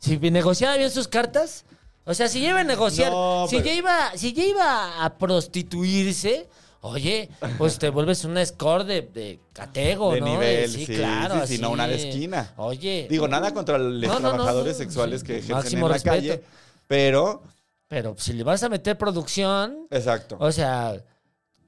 [0.00, 1.64] Si negociaba bien sus cartas.
[2.04, 3.12] O sea, si ya iba a negociar.
[3.12, 6.48] No, si, pero- ya iba, si ya iba a prostituirse.
[6.84, 10.26] Oye, pues te vuelves una score de, de catego, De ¿no?
[10.26, 11.46] nivel, sí, sí, claro.
[11.46, 12.54] sí, no una de esquina.
[12.56, 13.06] Oye.
[13.08, 16.16] Digo, nada contra los No, trabajadores no, sexuales que ejercen en la respeto.
[16.16, 16.42] calle,
[16.88, 17.44] pero...
[17.86, 20.36] Pero si le vas a meter producción, Exacto.
[20.40, 21.00] o sea,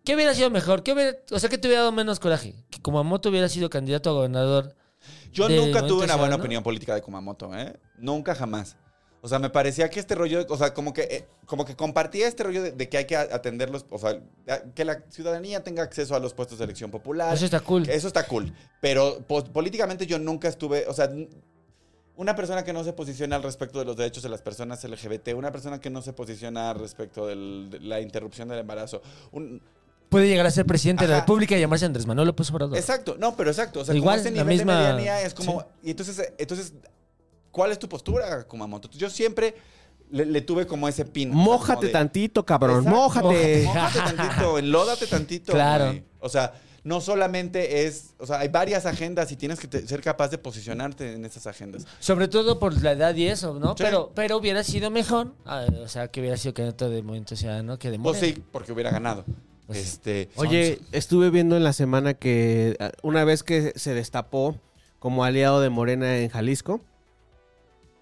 [0.05, 0.83] ¿qué hubiera sido mejor?
[0.83, 2.55] ¿Qué hubiera, o sea, ¿qué te hubiera dado menos coraje?
[2.71, 4.75] Que Kumamoto hubiera sido candidato a gobernador.
[5.33, 7.75] Yo nunca tuve una buena opinión política de Kumamoto, ¿eh?
[7.99, 8.77] Nunca jamás.
[9.21, 12.29] O sea, me parecía que este rollo, o sea, como que, eh, como que compartía
[12.29, 14.21] este rollo de, de que hay que a- atenderlos, o sea,
[14.75, 17.33] que la ciudadanía tenga acceso a los puestos de elección popular.
[17.35, 17.89] Eso está cool.
[17.89, 18.53] Eso está cool.
[18.83, 21.11] Pero po- políticamente yo nunca estuve, o sea,
[22.17, 25.35] una persona que no se posiciona al respecto de los derechos de las personas LGBT,
[25.35, 29.03] una persona que no se posiciona al respecto del- de la interrupción del embarazo.
[29.33, 29.61] un-
[30.15, 31.25] Puede llegar a ser presidente de la Ajá.
[31.27, 32.77] República y llamarse Andrés Manuel López Obrador.
[32.79, 33.81] exacto, no, pero exacto.
[33.81, 35.61] O sea, Igual, como ese la nivel misma- de medianía es como.
[35.61, 35.67] sí.
[35.85, 36.73] Y entonces, entonces,
[37.51, 38.89] ¿cuál es tu postura, Kumamoto?
[38.93, 39.55] Yo siempre
[40.11, 41.31] le, le tuve como ese pin.
[41.31, 42.79] o Mójate tantito, cabrón.
[42.79, 42.97] Exacto.
[42.99, 43.63] Mójate.
[43.65, 45.53] Mójate tantito, enlódate tantito.
[45.53, 45.87] Claro.
[45.87, 46.05] güey.
[46.21, 46.53] O sea,
[46.85, 50.37] no solamente es, o sea, hay varias agendas y tienes que te- ser capaz de
[50.37, 51.87] posicionarte en esas agendas.
[51.99, 53.71] Sobre todo por la edad y eso, ¿no?
[53.71, 53.83] Sí.
[53.83, 57.79] Pero, pero hubiera sido mejor, ah, o sea, que hubiera sido candidato de Movimiento Ciudadano
[57.79, 58.35] que de Pues Morena.
[58.37, 59.25] sí, porque hubiera ganado.
[59.67, 64.57] Pues este, Oye, estuve viendo en la semana que ah, una vez que se destapó
[64.99, 66.81] como aliado de Morena en Jalisco,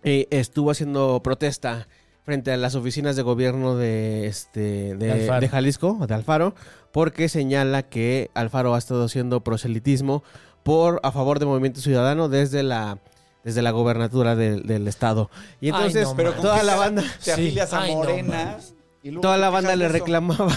[0.05, 1.87] eh, estuvo haciendo protesta
[2.25, 4.61] frente a las oficinas de gobierno de este
[4.97, 5.41] De de, Alfaro.
[5.41, 6.55] de Jalisco, de Alfaro,
[6.93, 10.23] porque señala que Alfaro ha estado haciendo proselitismo
[10.63, 12.99] por a favor de Movimiento Ciudadano desde la
[13.45, 15.29] desde la gobernatura del, del estado.
[15.61, 17.31] Y Ay, entonces no pero con toda la banda Te Sí.
[17.33, 18.45] afilias a Ay, no Morena.
[18.47, 18.75] mames.
[19.03, 19.93] y luego Toda la banda le eso.
[19.93, 20.57] reclamaba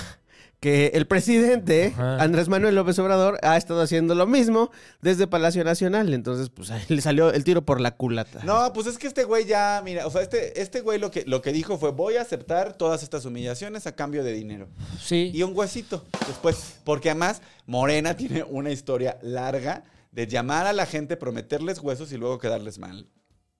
[0.65, 2.23] que el presidente, Ajá.
[2.23, 6.11] Andrés Manuel López Obrador, ha estado haciendo lo mismo desde Palacio Nacional.
[6.11, 8.43] Entonces, pues ahí le salió el tiro por la culata.
[8.43, 11.23] No, pues es que este güey ya, mira, o sea, este, este güey lo que,
[11.27, 14.67] lo que dijo fue, voy a aceptar todas estas humillaciones a cambio de dinero.
[14.99, 15.29] Sí.
[15.35, 16.79] Y un huesito después.
[16.83, 22.17] Porque además, Morena tiene una historia larga de llamar a la gente, prometerles huesos y
[22.17, 23.07] luego quedarles mal.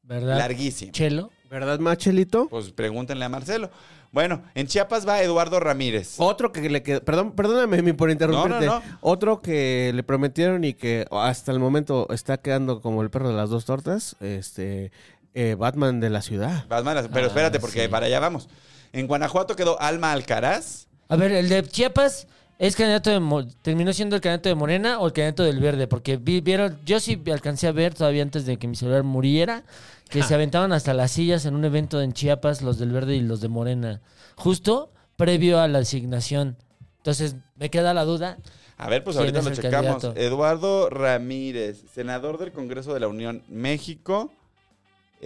[0.02, 0.40] ¿Verdad?
[0.40, 0.92] Larguísimo.
[0.92, 1.30] Chelo.
[1.50, 2.48] ¿Verdad, Machelito?
[2.50, 3.70] Pues pregúntenle a Marcelo.
[4.12, 6.16] Bueno, en Chiapas va Eduardo Ramírez.
[6.20, 8.66] Otro que le quedó, perdón, perdóname mi por interrumpirte.
[8.66, 13.10] No, no, Otro que le prometieron y que hasta el momento está quedando como el
[13.10, 14.92] perro de las dos tortas, este
[15.34, 16.66] eh, Batman de la ciudad.
[16.70, 17.88] Batman, pero Ah, espérate, porque sí.
[17.90, 18.48] para allá vamos.
[18.94, 20.88] En Guanajuato quedó Alma Alcaraz.
[21.10, 22.28] A ver, el de Chiapas
[22.60, 26.18] es candidato de terminó siendo el candidato de Morena o el candidato del Verde, porque
[26.18, 29.64] vi- vieron, yo sí alcancé a ver todavía antes de que mi celular muriera,
[30.10, 33.22] que se aventaban hasta las sillas en un evento en Chiapas los del Verde y
[33.22, 34.02] los de Morena,
[34.36, 36.58] justo previo a la asignación.
[36.98, 38.38] Entonces, me queda la duda.
[38.78, 39.86] A ver, pues ¿Quién ahorita lo checamos.
[40.04, 40.20] candidato?
[40.20, 44.32] Eduardo Ramírez, senador del Congreso de la Unión México.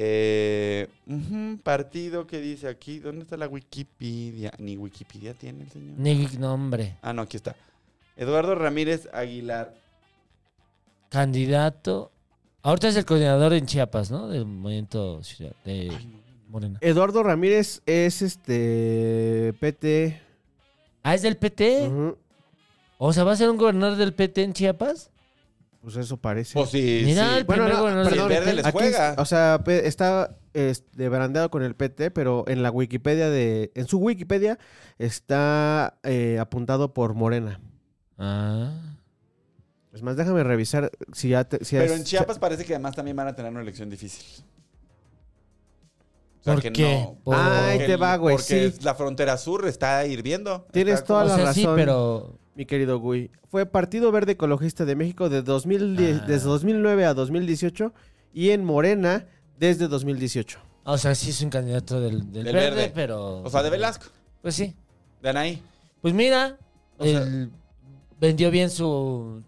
[0.01, 0.88] Eh,
[1.62, 4.53] partido que dice aquí, ¿dónde está la Wikipedia?
[4.57, 5.99] Ni Wikipedia tiene el señor.
[5.99, 6.95] Ni nombre.
[7.01, 7.53] Ah, no, aquí está.
[8.15, 9.75] Eduardo Ramírez Aguilar.
[11.09, 12.12] Candidato.
[12.62, 14.29] Ahorita es el coordinador en Chiapas, ¿no?
[14.29, 15.91] Del movimiento ciudad- de
[16.47, 16.77] Morena.
[16.79, 20.21] Eduardo Ramírez es este PT.
[21.03, 21.91] Ah, es del PT.
[22.97, 25.09] O sea, ¿va a ser un gobernador del PT en Chiapas?
[25.93, 26.54] Pues eso parece.
[26.54, 27.38] Pues sí, Mira, sí.
[27.39, 29.15] el perdón, Verde les aquí juega.
[29.17, 33.88] o sea, pe- está este, barandeado con el PT, pero en la Wikipedia de, en
[33.88, 34.60] su Wikipedia
[34.99, 37.60] está eh, apuntado por Morena.
[38.17, 38.71] Ah.
[39.93, 43.17] Es más, déjame revisar si ya, te- si Pero en Chiapas parece que además también
[43.17, 44.43] van a tener una elección difícil.
[46.41, 46.99] O sea, ¿Por que qué?
[47.02, 48.78] no- Por- Ay, porque te va, güey, Porque sí.
[48.84, 50.67] la frontera sur está hirviendo.
[50.71, 51.75] Tienes Está toda o la sea, sí, razón.
[51.75, 53.32] pero mi querido Gui.
[53.50, 56.26] Fue Partido Verde Ecologista de México de 2010 Ah.
[56.28, 57.93] desde 2009 a 2018
[58.34, 59.26] y en Morena
[59.58, 60.60] desde 2018.
[60.84, 62.91] o sea, sí es un candidato del, del Del verde, verde.
[62.93, 64.08] pero O sea, de Velasco,
[64.41, 64.76] Pues sí.
[65.22, 65.63] de Anaí.
[66.02, 66.58] Pues mira,
[66.98, 67.50] O sea- él
[68.19, 69.41] vendió bien su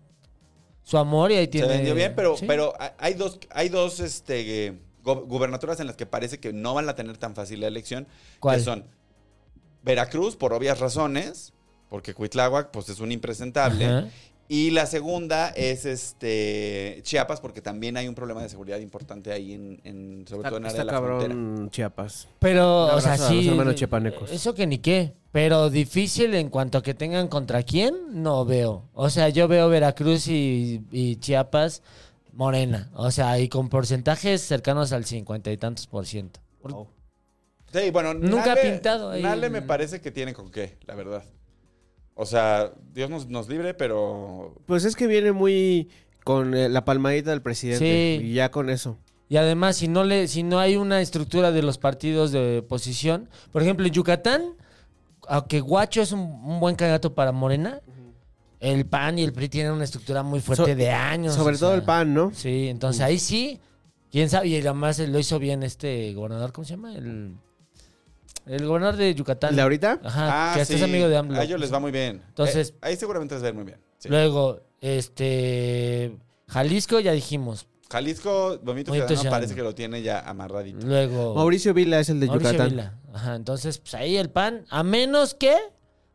[0.83, 2.45] su amor y ahí tiene Se vendió bien, pero, Sí.
[2.47, 6.87] pero hay dos, hay dos este, go- gubernaturas en las que parece que no van
[6.87, 8.07] a tener tan fácil la elección.
[8.39, 8.57] ¿Cuál?
[8.59, 8.85] Que son
[9.83, 11.53] Veracruz, por obvias razones,
[11.91, 13.85] porque Cuitláhuac pues, es un impresentable.
[13.85, 14.07] Ajá.
[14.47, 19.53] Y la segunda es este Chiapas, porque también hay un problema de seguridad importante ahí,
[19.53, 21.33] en, en- sobre todo en área de la frontera.
[21.33, 22.27] cabrón Chiapas.
[22.39, 23.35] Pero, o sea, a sí.
[23.35, 24.31] los hermanos chiapanecos.
[24.31, 25.13] Eso que ni qué.
[25.33, 28.89] Pero difícil en cuanto a que tengan contra quién, no veo.
[28.93, 31.81] O sea, yo veo Veracruz y, y Chiapas
[32.33, 32.89] morena.
[32.93, 36.39] O sea, y con porcentajes cercanos al cincuenta y tantos por ciento.
[36.61, 36.87] Por-
[37.73, 41.23] Sí, bueno, Nunca ha pintado ahí Nale me parece que tiene con qué, la verdad.
[42.15, 45.89] O sea, Dios nos, nos libre, pero Pues es que viene muy
[46.23, 48.25] con eh, la palmadita del presidente Sí.
[48.27, 48.97] y ya con eso.
[49.29, 53.29] Y además, si no le, si no hay una estructura de los partidos de oposición,
[53.51, 54.43] por ejemplo, en Yucatán,
[55.27, 57.81] aunque Guacho es un, un buen candidato para Morena,
[58.59, 61.33] el PAN y el PRI tienen una estructura muy fuerte So- de años.
[61.33, 62.31] Sobre o todo sea, el pan, ¿no?
[62.35, 63.59] Sí, entonces ahí sí,
[64.11, 66.93] quién sabe, y además lo hizo bien este gobernador, ¿cómo se llama?
[66.93, 67.35] El,
[68.45, 69.51] el gobernador de Yucatán.
[69.51, 69.99] ¿El de ahorita?
[70.03, 70.79] Ajá, Ah, que hasta sí.
[70.79, 71.39] es amigo de AMLO.
[71.39, 72.21] A ellos les va muy bien.
[72.29, 73.79] Entonces- Eh, ahí seguramente les va a ir muy bien.
[73.99, 74.09] sí.
[74.09, 76.17] Luego, este,
[76.47, 77.67] Jalisco ya dijimos.
[77.91, 79.29] Jalisco, Movimiento Ciudadano.
[79.29, 80.85] parece que lo tiene ya amarradito.
[80.87, 82.69] Luego, Mauricio Vila es el de Mauricio Yucatán.
[82.71, 82.97] Vila.
[83.13, 85.53] Ajá, entonces, pues ahí el PAN, a menos que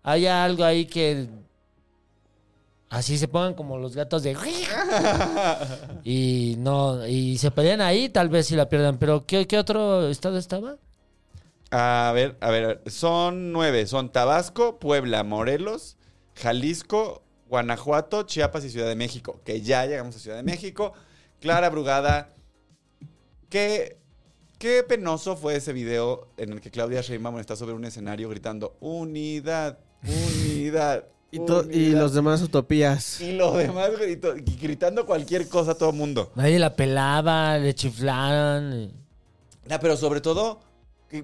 [0.02, 1.28] haya algo ahí que
[2.88, 4.34] así se pongan como los gatos de
[6.04, 10.08] y no y se pelean ahí, tal vez si la pierdan, pero ¿qué, qué otro
[10.08, 10.76] estado estaba?
[11.78, 13.86] A ver, a ver, son nueve.
[13.86, 15.98] Son Tabasco, Puebla, Morelos,
[16.34, 19.40] Jalisco, Guanajuato, Chiapas y Ciudad de México.
[19.44, 20.94] Que ya llegamos a Ciudad de México.
[21.38, 22.30] Clara Brugada.
[23.50, 23.98] Qué,
[24.58, 28.76] qué penoso fue ese video en el que Claudia Sheinbaum está sobre un escenario gritando
[28.80, 31.04] unidad, unidad.
[31.32, 32.00] Y, to- y unidad".
[32.00, 33.20] los demás utopías.
[33.20, 36.30] Y los demás grito- y gritando cualquier cosa a todo el mundo.
[36.36, 38.92] Nadie la pelaba, le chiflaron.
[39.68, 40.60] No, pero sobre todo,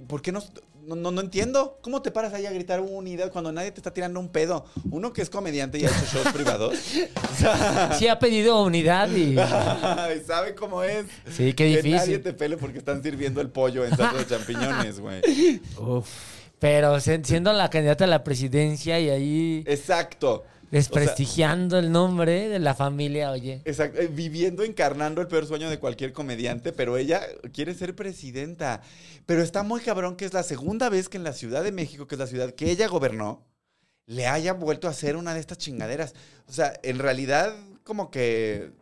[0.07, 0.42] ¿por qué no,
[0.87, 1.79] no, no- entiendo?
[1.83, 4.64] ¿Cómo te paras ahí a gritar unidad cuando nadie te está tirando un pedo?
[4.90, 6.75] Uno que es comediante y ha hecho shows privados.
[6.75, 9.35] O sea, Sí ha pedido unidad y
[10.27, 11.07] sabe cómo es.
[11.31, 12.23] sí, qué Que nadie difícil.
[12.23, 15.21] te pele porque están sirviendo el pollo en salsa de champiñones, güey.
[16.59, 20.45] Pero se- siendo la candidata a la presidencia y ahí Exacto.
[20.73, 23.61] Desprestigiando el nombre de la familia, oye.
[23.67, 27.21] Exacto, eh, viviendo, encarnando el peor sueño de cualquier comediante, pero ella
[27.53, 28.81] quiere ser presidenta.
[29.27, 32.07] Pero está muy cabrón que es la segunda vez que en la Ciudad de México,
[32.09, 33.47] que es la ciudad que ella gobernó,
[34.07, 36.15] le haya vuelto a hacer una de estas chingaderas.
[36.49, 37.55] O sea, en realidad,
[37.85, 38.73] como que...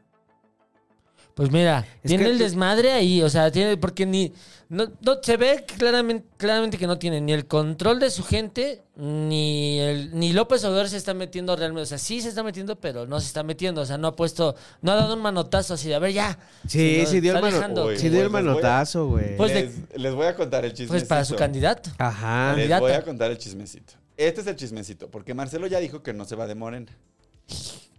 [1.35, 4.33] Pues mira, Es tiene que- el desmadre ahí, o sea, tiene porque ni
[4.69, 8.83] no, no- se ve claramente claramente que no tiene ni el control de su gente
[8.97, 12.79] ni el ni López Obrador se está metiendo realmente, o sea, sí se está metiendo,
[12.79, 15.75] pero no se está metiendo, o sea, no ha puesto no ha dado un manotazo
[15.75, 16.39] así de a ver ya.
[16.69, 19.37] Sí, sino sí dio el, mano- Uy, sí dio el pues manotazo, güey.
[19.37, 20.93] Pues les, les voy a contar el chismecito.
[20.93, 21.91] pues para su candidato.
[21.99, 22.49] Ajá.
[22.51, 22.81] Les Candidata.
[22.81, 23.95] voy a contar el chismecito.
[24.17, 26.93] Este es el chismecito, porque Marcelo ya dijo que no se va de Morena.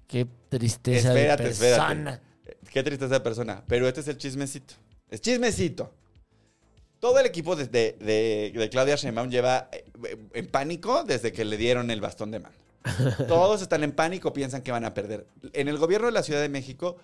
[0.07, 2.19] Qué tristeza Espérate, de espérate.
[2.71, 3.63] Qué tristeza de persona.
[3.67, 4.73] Pero este es el chismecito.
[5.09, 5.91] Es chismecito.
[6.99, 9.85] Todo el equipo de, de- de- de Claudia Sheinbaum lleva eh,
[10.33, 12.57] en pánico desde que le dieron el bastón de mando.
[13.27, 15.27] Todos están en pánico, piensan que van a perder.
[15.53, 16.97] En el gobierno de la Ciudad de México,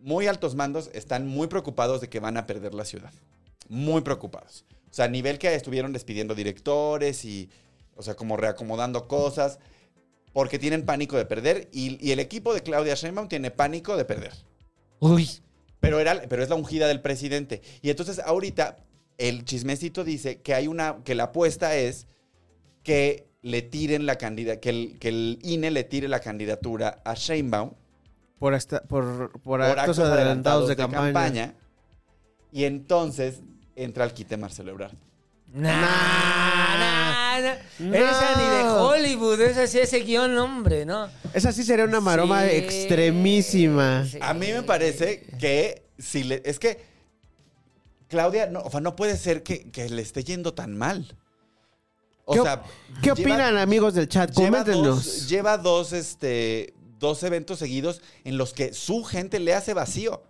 [0.00, 3.12] muy altos mandos están muy preocupados de que van a perder la ciudad.
[3.68, 4.64] Muy preocupados.
[4.90, 7.50] O sea, a nivel que estuvieron despidiendo directores y,
[7.96, 9.58] o sea, como reacomodando cosas,
[10.32, 14.04] porque tienen pánico de perder y, y el equipo de Claudia Sheinbaum tiene pánico de
[14.04, 14.32] perder.
[15.00, 15.28] Uy,
[15.80, 17.62] Pero, era, pero es la ungida del presidente.
[17.82, 18.76] Y entonces ahorita
[19.16, 22.06] el chismecito dice que hay una, que la apuesta es
[22.82, 27.14] que le tiren la candidatura, que el, que el INE le tire la candidatura a
[27.14, 27.72] Sheinbaum
[28.38, 31.54] Por, esta- por, por, por actos, adelantados, de, campaña.
[32.52, 33.42] y entonces
[33.76, 34.94] entra al quite Marcelo Ebrard.
[35.52, 37.54] Nah, nah, nah.
[37.78, 37.94] No.
[37.94, 41.08] Esa ni de Hollywood, esa sí ese guion, hombre, ¿no?
[41.32, 44.04] Esa sí sería una maroma Sí, extremísima.
[44.04, 44.18] sí.
[44.20, 46.84] A mí me parece que si le, es que
[48.08, 51.16] Claudia, no, o sea, no puede ser que, que le esté yendo tan mal.
[52.24, 52.62] O ¿Qué, sea,
[53.02, 54.30] ¿qué lleva- opinan, amigos del chat?
[54.32, 59.72] Lleva dos, lleva dos, este, dos eventos seguidos en los que su gente le hace
[59.72, 60.22] vacío.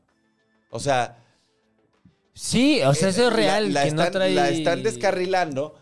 [0.70, 1.16] O sea,
[2.40, 4.35] Sí, o sea, eso es la- real, La, que están, no trae...
[4.35, 5.74] la están descarrilando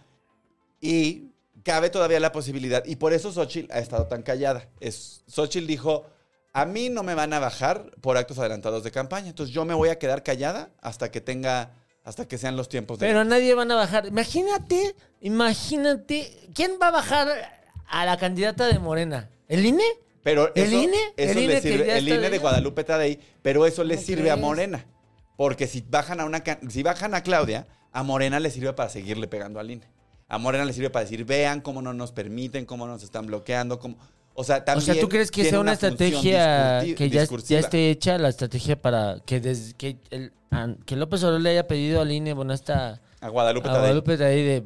[0.81, 2.83] y cabe todavía la posibilidad.
[2.87, 4.69] Y por eso Xochitl ha estado tan callada.
[4.81, 6.07] Es, Xochitl dijo,
[6.53, 9.29] a mí no me van a bajar por actos adelantados de campaña.
[9.29, 12.99] Entonces yo me voy a quedar callada hasta que tenga, hasta que sean los tiempos
[12.99, 13.07] de...
[13.07, 14.07] Pero nadie van a bajar.
[14.07, 17.29] Imagínate, imagínate, ¿quién va a bajar
[17.87, 19.29] a la candidata de Morena?
[19.49, 19.85] ¿El INE?
[20.23, 20.97] Pero ¿El INE?
[21.17, 23.95] eso ¿El le INE que sirve, el está INE de Guadalupe Tadei, pero eso le
[23.95, 24.37] ¿Cómo sirve a?
[24.37, 24.85] Morena.
[25.37, 29.29] Porque si bajan a una si bajan a Claudia, a Morena le sirve para seguirle
[29.29, 29.87] pegando al INE.
[30.29, 33.79] A Morena le sirve para decir, vean cómo no nos permiten, cómo nos están bloqueando,
[33.79, 33.97] cómo.
[34.35, 34.95] O sea, O también.
[34.95, 39.21] sea, ¿tú crees que sea una estrategia que ya, ya esté hecha, la estrategia para
[39.25, 40.33] que desde que, el,
[40.85, 44.17] que López Obrador le haya pedido al INE, bueno, esta A Guadalupe a Tadei, Guadalupe
[44.17, 44.65] de ahí de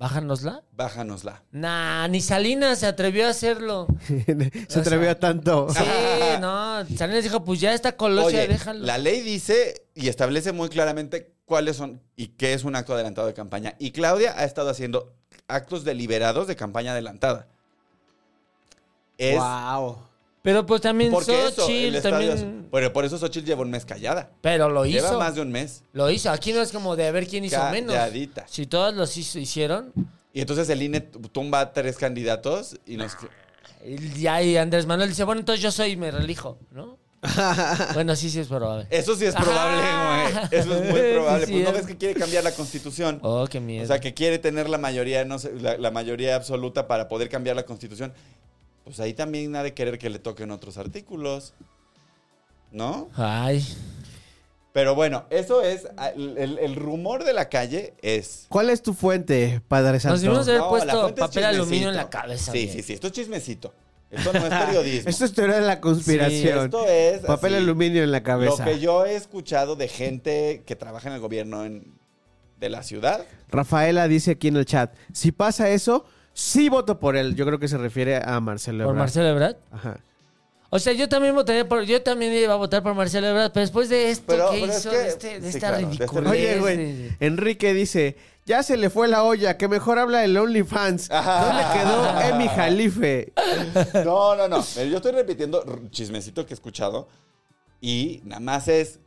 [0.00, 0.62] bájanosla?
[0.72, 1.42] bájanosla.
[1.52, 3.86] Nah, ni Salinas se atrevió a hacerlo.
[4.68, 5.68] Se atrevió a tanto.
[5.68, 5.84] Sí,
[6.40, 8.84] no, Salinas dijo, pues ya está colosia, Oye, déjalo.
[8.86, 13.26] la ley dice y establece muy claramente cuáles son y qué es un acto adelantado
[13.26, 13.74] de campaña.
[13.78, 15.12] Y Claudia ha estado haciendo
[15.48, 17.46] actos deliberados de campaña adelantada.
[19.18, 19.36] Es.
[19.38, 19.98] Wow.
[20.42, 22.32] Pero pues también Porque eso, el Xochitl estadio también...
[22.32, 22.68] azul.
[22.72, 24.30] Pero por eso Xochitl lleva un mes callada.
[24.40, 25.18] Pero lo Lleva hizo.
[25.18, 26.30] más de un mes Lo hizo.
[26.30, 27.94] Aquí no es como de a ver quién hizo menos.
[27.94, 28.46] calladita.
[28.48, 29.92] Si todos los hizo- hicieron.
[30.32, 33.16] Y entonces el INE tumba a tres candidatos y nos...
[33.84, 36.98] Y ahí Andrés Manuel dice, bueno, entonces yo soy y me relijo, ¿no?
[37.94, 38.86] bueno, sí, sí es probable.
[38.90, 40.30] Eso sí es probable, Ajá.
[40.50, 40.60] güey.
[40.60, 41.46] Eso es muy Sí, probable.
[41.46, 41.76] sí, pues no es.
[41.76, 43.18] ves que quiere cambiar la constitución.
[43.22, 43.84] Oh, qué miedo.
[43.84, 47.28] O sea, que quiere tener la mayoría, no sé, la, la mayoría absoluta para poder
[47.28, 48.12] cambiar la constitución.
[48.90, 51.54] Pues ahí también ha de querer que le toquen otros artículos.
[52.72, 53.08] ¿No?
[53.16, 53.64] Ay.
[54.72, 55.86] Pero bueno, eso es.
[56.16, 58.46] El, el- el rumor de la calle es.
[58.48, 60.22] ¿Cuál es tu fuente, Padre Santo?
[60.32, 62.52] Nos haber No, puesto papel aluminio en la cabeza.
[62.52, 62.72] Sí, bien.
[62.74, 62.92] sí, sí.
[62.94, 63.74] Esto es chismecito.
[64.10, 65.10] Esto no es periodismo.
[65.10, 66.64] Esto es teoría de la conspiración.
[66.66, 67.20] Esto es.
[67.20, 68.64] Papel así, aluminio en la cabeza.
[68.64, 71.94] Lo que yo he escuchado de gente que trabaja en el gobierno en-
[72.58, 73.24] de la ciudad.
[73.48, 76.04] Rafaela dice aquí en el chat, si pasa eso,
[76.40, 77.34] sí voto por él.
[77.36, 78.98] Yo creo que se refiere a Marcelo ¿Por Ebrard.
[78.98, 79.56] Marcelo Ebrard?
[79.70, 80.00] Ajá.
[80.72, 81.82] O sea, yo también votaría por...
[81.82, 84.72] Yo también iba a votar por Marcelo Ebrard, pero después de esto Pero- que pero
[84.72, 86.30] es hizo, que- de, este, de sí, esta claro, de este ridiculez...
[86.30, 90.36] Oye, güey, de- Enrique dice, ya se le fue la olla, que mejor habla del
[90.36, 91.08] OnlyFans.
[91.10, 93.32] ¿Dónde quedó Emi Jalife?
[94.04, 94.62] No, no, no.
[94.62, 97.08] Yo estoy repitiendo r- chismecito que he escuchado.
[97.80, 99.00] Y nada más es.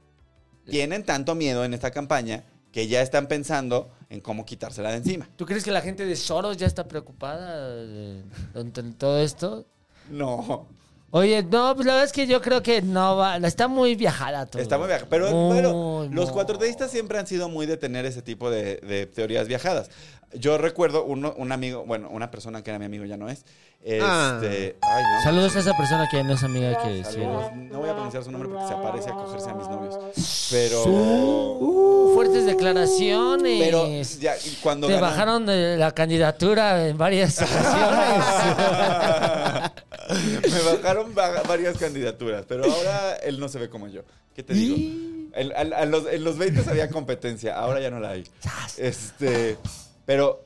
[0.70, 5.28] Tienen tanto miedo en esta campaña que ya están pensando en cómo quitársela de encima.
[5.36, 8.24] ¿Tú crees que la gente de Soros ya está preocupada de
[8.98, 9.66] todo esto?
[10.10, 10.68] No.
[11.12, 13.38] Oye, no, pues la verdad es que yo creo que no va...
[13.38, 14.62] Está muy viajada todo.
[14.62, 15.08] Está muy viajado.
[15.10, 16.34] Pero Muy, bueno, los muy.
[16.34, 19.90] cuatroteístas siempre han sido muy de tener ese tipo de, de teorías viajadas.
[20.36, 23.46] Yo recuerdo uno, un amigo, bueno, una persona que era mi amigo ya no es.
[23.82, 24.02] Este.
[24.02, 24.40] Ah.
[24.42, 25.24] Ay, no.
[25.24, 27.18] Saludos a esa persona que no es amiga que sí.
[27.20, 30.48] No voy a pronunciar su nombre porque se aparece a cogerse a mis novios.
[30.52, 30.84] Pero.
[30.86, 33.60] Uh, fuertes declaraciones.
[33.62, 33.88] Pero
[34.22, 38.24] ya, cuando Te bajaron de la candidatura en varias ocasiones.
[40.54, 44.02] Me bajaron va- varias candidaturas, pero ahora él no se ve como yo.
[44.36, 44.76] ¿Qué te digo?
[45.66, 48.24] A los- en los 20 había competencia, ahora ya no la hay.
[48.78, 49.58] Este,
[50.06, 50.44] pero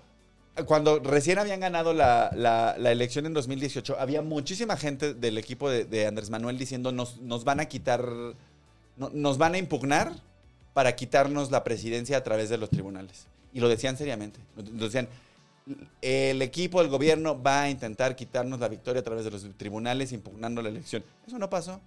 [0.66, 5.70] cuando recién habían ganado la, la- la elección en 2018, había muchísima gente del equipo
[5.70, 8.04] de, Andrés Manuel diciendo nos, nos van a quitar,
[8.98, 10.12] no- nos van a impugnar
[10.74, 13.28] para quitarnos la presidencia a través de los tribunales.
[13.54, 14.40] Y lo decían seriamente.
[14.56, 15.08] Lo decían,
[16.02, 20.12] el equipo del gobierno va a intentar quitarnos la victoria a través de los tribunales
[20.12, 21.04] impugnando la elección.
[21.26, 21.82] Eso no pasó.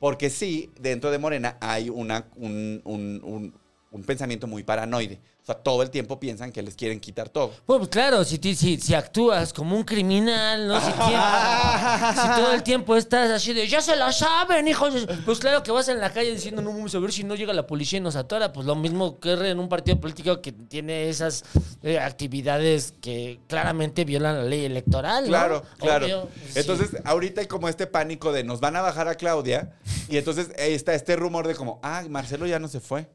[0.00, 3.54] Porque sí, dentro de Morena hay una, un, un- un-
[3.90, 5.18] un pensamiento muy paranoide.
[5.42, 7.52] O sea, todo el tiempo piensan que les quieren quitar todo.
[7.64, 10.78] Pues claro, si, si, si actúas como un criminal, ¿no?
[10.78, 14.92] Si, tie- si todo el tiempo estás así de, ya se la saben, hijos.
[14.92, 15.06] de-".
[15.24, 17.54] Pues claro que vas en la calle diciendo, no vamos a ver si no llega
[17.54, 18.52] la policía y nos atora.
[18.52, 21.44] Pues lo mismo que en un partido político que tiene esas
[21.82, 25.28] eh, actividades que claramente violan la ley electoral, ¿no?
[25.30, 26.04] Claro, claro.
[26.04, 26.58] Obvio, sí.
[26.58, 29.72] Entonces, ahorita hay como este pánico de nos van a bajar a Claudia.
[30.10, 33.08] Y entonces ahí está este rumor de como, ah, Marcelo ya no se fue.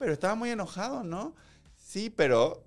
[0.00, 1.34] "Mm, Pero estaba muy enojado, ¿no?
[1.76, 2.64] Sí, pero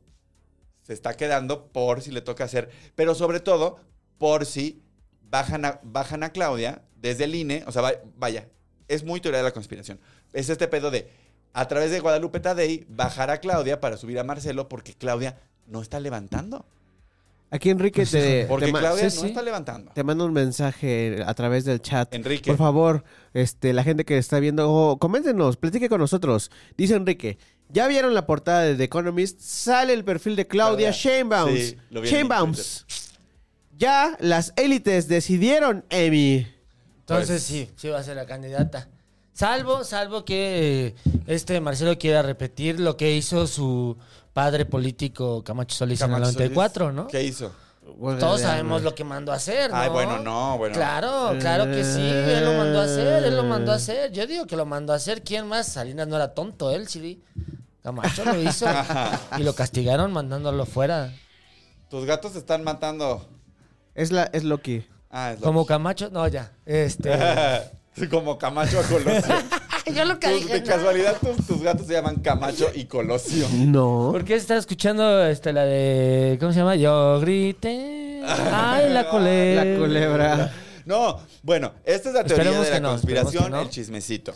[0.83, 2.69] se está quedando por si le toca hacer.
[2.95, 3.77] Pero sobre todo,
[4.17, 4.81] por si
[5.29, 7.63] bajan a, bajan a Claudia desde el INE.
[7.67, 8.49] O sea, va- vaya,
[8.87, 9.99] es muy teoría de la conspiración.
[10.33, 11.09] Es este pedo de,
[11.53, 15.81] a través de Guadalupe Tadei, bajar a Claudia para subir a Marcelo porque Claudia no
[15.81, 16.65] está levantando.
[17.53, 19.27] Aquí Enrique te, Porque te Claudia sí, no sí.
[19.27, 19.91] está levantando.
[19.93, 22.11] te manda un mensaje a través del chat.
[22.11, 22.49] Enrique.
[22.49, 23.03] Por favor,
[23.35, 26.49] este, la gente que está viendo, oh, coméntenos, platique con nosotros.
[26.77, 27.37] Dice Enrique,
[27.69, 29.39] ¿ya vieron la portada de The Economist?
[29.39, 30.89] Sale el perfil de Claudia.
[30.89, 31.55] Sheinbaum.
[32.55, 32.73] Sí.
[33.77, 36.47] Ya las élites decidieron, Emi.
[37.01, 38.89] Entonces Pues- sí, sí va a ser la candidata.
[39.33, 40.95] Salvo, salvo que eh,
[41.27, 43.97] este Marcelo quiera repetir lo que hizo su
[44.33, 47.07] padre político Camacho Solís en el Camacho 94, Solís, ¿no?
[47.07, 47.53] ¿Qué hizo?
[48.19, 49.77] Todos sabemos lo que mandó a hacer, ¿no?
[49.77, 50.73] Ay, bueno, no, bueno.
[50.73, 54.11] Claro, claro que sí, él lo mandó a hacer, él lo mandó a hacer.
[54.11, 55.21] Yo digo que lo mandó a hacer.
[55.21, 55.67] ¿Quién más?
[55.67, 57.21] Salinas no era tonto, él sí.
[57.81, 58.65] Camacho lo hizo.
[59.37, 61.13] y lo castigaron mandándolo fuera.
[61.89, 63.27] Tus gatos se están matando.
[63.93, 64.85] Es, la, es Loki.
[65.09, 66.53] Ah, es lo Como Camacho, no, ya.
[66.65, 67.11] Este.
[68.09, 69.35] Como Camacho a Colosio.
[69.95, 70.53] yo lo que Tus- dije.
[70.53, 70.65] de no.
[70.67, 73.47] casualidad, tus, tus gatos se llaman Camacho y Colosio.
[73.53, 74.09] No.
[74.11, 76.37] ¿Por qué estás escuchando este, la de.
[76.39, 76.75] ¿Cómo se llama?
[76.75, 78.21] Yo grité.
[78.25, 79.63] Ay, la culebra.
[79.73, 80.53] La culebra.
[80.85, 83.61] No, bueno, esta es la teoría Esperemos de que la no, conspiración, esperemos que no.
[83.61, 84.33] el chismecito.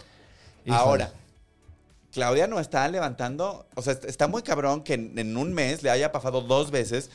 [0.66, 0.80] Híjole.
[0.80, 1.12] Ahora,
[2.14, 5.90] Claudia no está levantando, o sea, está muy cabrón que en, en un mes le
[5.90, 7.10] haya pasado dos veces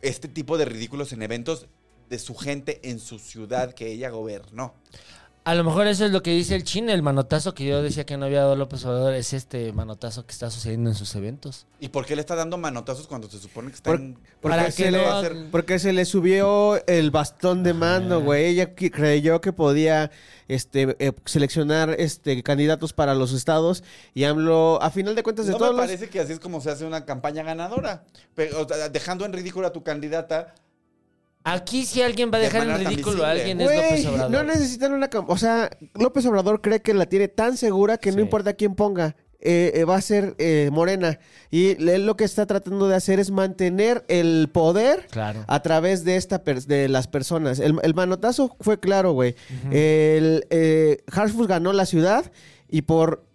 [0.00, 1.66] este tipo de ridículos en eventos
[2.08, 4.74] de su gente en su ciudad que ella gobernó.
[5.46, 8.04] A lo mejor eso es lo que dice el chin, el manotazo que yo decía
[8.04, 11.66] que no había dado López Obrador, es este manotazo que está sucediendo en sus eventos.
[11.78, 14.14] ¿Y por qué le está dando manotazos cuando se supone que está Por- en...
[14.40, 18.46] porque, Para se le, no- hacer- porque se le subió el bastón de mando, güey.
[18.46, 20.10] Ella creyó que podía
[20.48, 23.84] este, eh, seleccionar este, candidatos para los estados
[24.14, 26.40] y AMLO, a final de cuentas, de No todos me los- parece que así es
[26.40, 28.02] como se hace una campaña ganadora.
[28.34, 30.54] Pe- o sea, dejando en ridículo a tu candidata
[31.48, 34.06] Aquí si alguien va a De dejar en manera tan ridículo a alguien es López
[34.06, 34.30] Obrador.
[34.32, 35.08] no necesitan una...
[35.08, 38.16] cam- O sea, López Obrador cree que la tiene tan segura que Sí.
[38.16, 39.14] no importa quién ponga.
[39.38, 41.20] eh, eh, va a ser eh, Morena.
[41.52, 45.44] Y él lo que está tratando de hacer es mantener el poder Claro.
[45.46, 47.60] a través de esta pers- de las personas.
[47.60, 49.36] El, el manotazo fue claro, güey.
[49.70, 52.32] El eh, Hartford ganó la ciudad
[52.68, 53.25] y por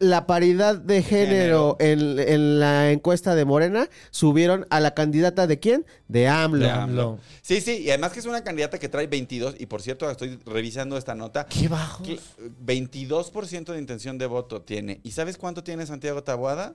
[0.00, 5.58] la paridad de género, En, en la encuesta de Morena subieron a la candidata de
[5.58, 5.86] quién?
[6.08, 6.64] De AMLO.
[6.64, 7.18] De AMLO.
[7.42, 10.38] Sí, sí, y además que es una candidata que trae 22, y por cierto, estoy
[10.46, 11.46] revisando esta nota.
[11.46, 12.02] Qué bajo.
[12.04, 12.18] que
[12.64, 15.00] 22% de intención de voto tiene.
[15.02, 16.74] ¿Y sabes cuánto tiene Santiago Tabuada?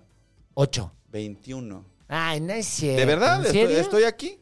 [0.53, 0.91] Ocho.
[1.11, 1.85] 21.
[2.07, 2.99] Ay, no es cierto.
[2.99, 3.39] ¿De verdad?
[3.39, 3.77] ¿En Estoy, serio?
[3.79, 4.37] estoy aquí.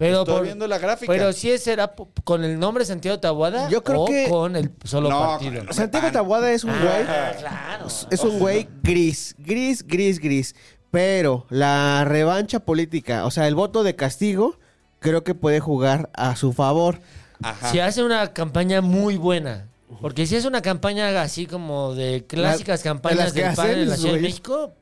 [0.00, 1.12] Pero estoy por- viendo la gráfica.
[1.12, 4.56] Pero si ese era po- con el nombre Santiago Tabuada Yo creo o que- con
[4.56, 5.72] el solo No, partido.
[5.72, 6.10] Santiago.
[6.10, 7.04] Tabuada es un güey.
[7.06, 7.86] Ah, claro.
[8.10, 10.56] Es un güey gris, gris, gris, gris.
[10.90, 14.58] Pero la revancha política, o sea, el voto de castigo,
[14.98, 16.98] creo que puede jugar a su favor.
[17.42, 17.70] Ajá.
[17.70, 19.68] Si hace una campaña muy buena.
[20.00, 23.66] Porque si es una campaña así como de clásicas La- campañas las que del PAN
[23.66, 24.22] hacen, en la Ciudad de güey.
[24.30, 24.72] México,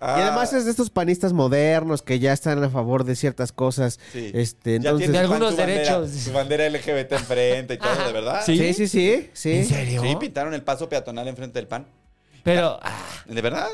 [0.00, 3.52] Ah, Y además es de estos panistas modernos que ya están a favor de ciertas
[3.52, 3.98] cosas.
[4.12, 4.30] sí.
[4.34, 4.98] Este, Ya entonces.
[5.06, 6.10] tiene De algunos su bandera- derechos.
[6.10, 8.42] Su bandera LGBT enfrente y todo, ¿de verdad?
[8.44, 8.56] Sí.
[8.58, 9.52] Sí, sí, sí, sí.
[9.52, 10.02] ¿en serio?
[10.02, 11.86] Sí, pintaron el paso peatonal enfrente del pan.
[12.44, 13.68] Pero, ah, ¿De verdad?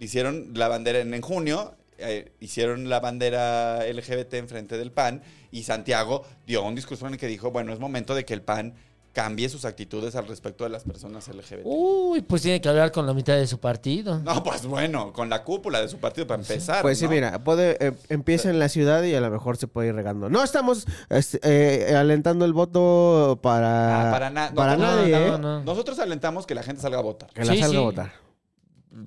[0.00, 5.62] Hicieron la bandera en, en junio, eh, hicieron la bandera LGBT enfrente del PAN y
[5.62, 8.74] Santiago dio un discurso en el que dijo, bueno, es momento de que el PAN
[9.16, 11.62] cambie sus actitudes al respecto de las personas LGBT.
[11.64, 14.18] uy, pues tiene que hablar con la mitad de su partido.
[14.18, 16.82] No, pues bueno, con la cúpula de su partido para empezar.
[16.82, 17.12] Pues sí, ¿no?
[17.12, 20.28] mira, puede, eh, empieza en la ciudad y a lo mejor se puede ir regando.
[20.28, 25.18] No estamos este, eh, alentando el voto para, Ah, para na- para no, nadie, no,
[25.18, 25.28] ¿eh?
[25.30, 25.64] no, no.
[25.64, 27.30] Nosotros alentamos que la gente salga a votar.
[27.32, 27.76] Que la Sí, salga sí.
[27.76, 28.12] a votar.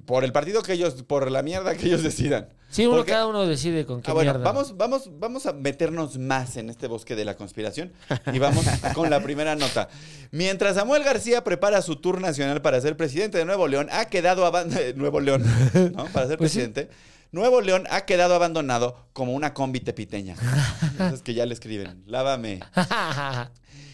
[0.06, 2.50] Por el partido que ellos, por la mierda que ellos decidan.
[2.70, 4.46] Sí, uno, Porque- cada uno decide con qué Ah, bueno, mierda.
[4.46, 7.92] vamos, vamos, vamos a meternos más en este bosque de la conspiración
[8.32, 9.90] y vamos con la primera nota.
[10.32, 14.46] Mientras Samuel García prepara su tour nacional para ser presidente de Nuevo León, ha quedado
[14.46, 14.86] abandonado.
[14.96, 15.44] Nuevo León,
[15.96, 16.06] ¿no?
[16.06, 16.60] Para ser Pues sí.
[16.60, 16.90] presidente.
[17.32, 20.36] Nuevo León ha quedado abandonado como una combi tepiteña.
[20.92, 22.60] Entonces que ya le escriben, lávame.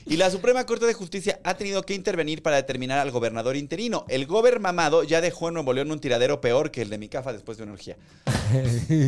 [0.07, 4.05] Y la Suprema Corte de Justicia ha tenido que intervenir para determinar al gobernador interino.
[4.07, 7.09] El gober mamado ya dejó en Nuevo León un tiradero peor que el de mi
[7.09, 7.97] cafa después de una orgía.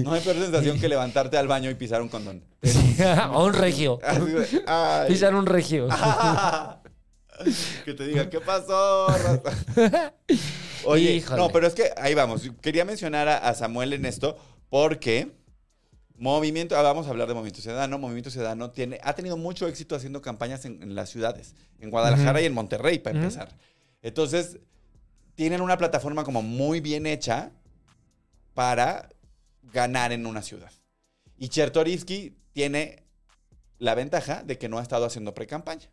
[0.04, 2.44] No hay peor sensación que levantarte al baño y pisar un condón.
[3.32, 4.00] o un regio.
[4.66, 5.08] Ay.
[5.08, 5.88] Pisar un regio.
[7.86, 9.08] que te diga, ¿qué pasó?
[9.08, 10.14] raza?"
[10.86, 11.38] Oye, Híjole.
[11.40, 12.50] no, pero es que ahí vamos.
[12.62, 14.38] Quería mencionar a, a Samuel en esto
[14.70, 15.32] porque
[16.18, 17.98] Movimiento, ah, vamos a hablar de Movimiento Ciudadano.
[18.00, 22.42] Movimiento Ciudadano tiene, ha tenido mucho éxito haciendo campañas en, en las ciudades, en Guadalajara
[22.42, 23.56] y en Monterrey, para empezar.
[24.02, 24.58] Entonces,
[25.36, 27.52] tienen una plataforma como muy bien hecha
[28.54, 29.10] para
[29.62, 30.72] ganar en una ciudad.
[31.38, 33.04] Y Chertorivsky tiene
[33.78, 35.88] la ventaja de que no ha estado haciendo pre-campaña.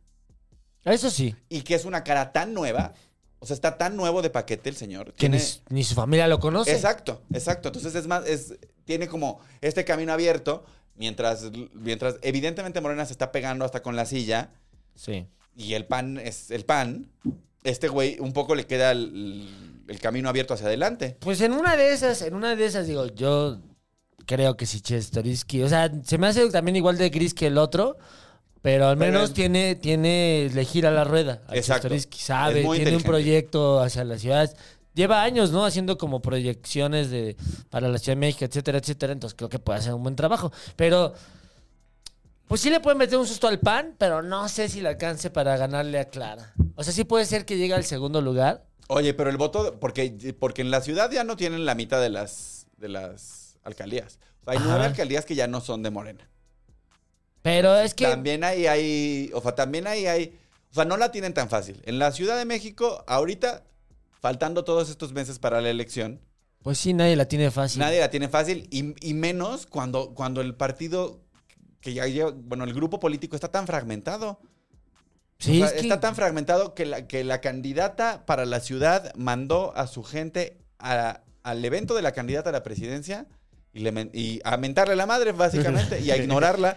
[0.85, 1.35] Eso sí.
[1.51, 2.95] Y que es una cara tan nueva,
[3.41, 5.13] o sea, está tan nuevo de paquete el señor.
[5.13, 6.73] Que ni, tiene- ni su familia lo conoce.
[6.73, 7.69] Exacto, exacto.
[7.69, 8.55] Entonces es más, es,
[8.85, 10.65] tiene como este camino abierto,
[10.97, 14.51] mientras, mientras evidentemente Morena se está pegando hasta con la silla
[14.95, 15.27] Sí.
[15.57, 17.11] y el pan es el pan,
[17.65, 19.49] este güey un poco le queda el,
[19.89, 21.17] el camino abierto hacia adelante.
[21.21, 23.59] Pues en una de esas, en una de esas, digo, yo
[24.27, 25.63] creo que sí Chestorisky.
[25.63, 27.97] O sea, se me hace también igual de gris que el otro.
[28.63, 31.43] Pero al menos tiene, tiene, le gira la rueda.
[31.49, 31.91] a Exacto.
[32.17, 34.57] Sabe, tiene un proyecto hacia las ciudades.
[34.95, 35.65] Lleva años, ¿no?
[35.65, 37.37] Haciendo como proyecciones de,
[37.69, 39.13] para la Ciudad de México, etcétera, etcétera.
[39.13, 40.53] Entonces creo que puede hacer un buen trabajo.
[40.77, 41.15] Pero,
[42.47, 45.31] pues sí le puede meter un susto al PAN, pero no sé si le alcance
[45.31, 46.55] para ganarle a Clara.
[46.77, 48.65] O sea, sí puede ser que llegue al segundo lugar.
[48.89, 52.11] Oye, pero el voto, porque, porque en la ciudad ya no tienen la mitad de
[52.11, 54.19] las, de las alcaldías.
[54.43, 56.29] O sea, hay nueve alcaldías que ya no son de Morena.
[57.43, 58.05] Pero es que...
[58.05, 60.39] También ahí hay, o sea, también ahí hay,
[60.71, 61.83] o sea, no la tienen tan fácil.
[61.85, 63.65] En la Ciudad de México, ahorita,
[64.29, 66.19] faltando todos estos meses para la elección,
[66.63, 67.79] Pues sí, nadie la tiene fácil.
[67.81, 71.21] nadie la tiene fácil y, y menos cuando, cuando el partido
[71.83, 74.41] que ya lleva, bueno, el grupo político está tan fragmentado.
[75.39, 78.61] Sí, O sea, es que- Está tan fragmentado que la, que la candidata para la
[78.61, 83.27] ciudad mandó a su gente a- al evento de la candidata a la presidencia
[83.75, 86.75] y, le y a mentarle la madre, básicamente, y a ignorarla,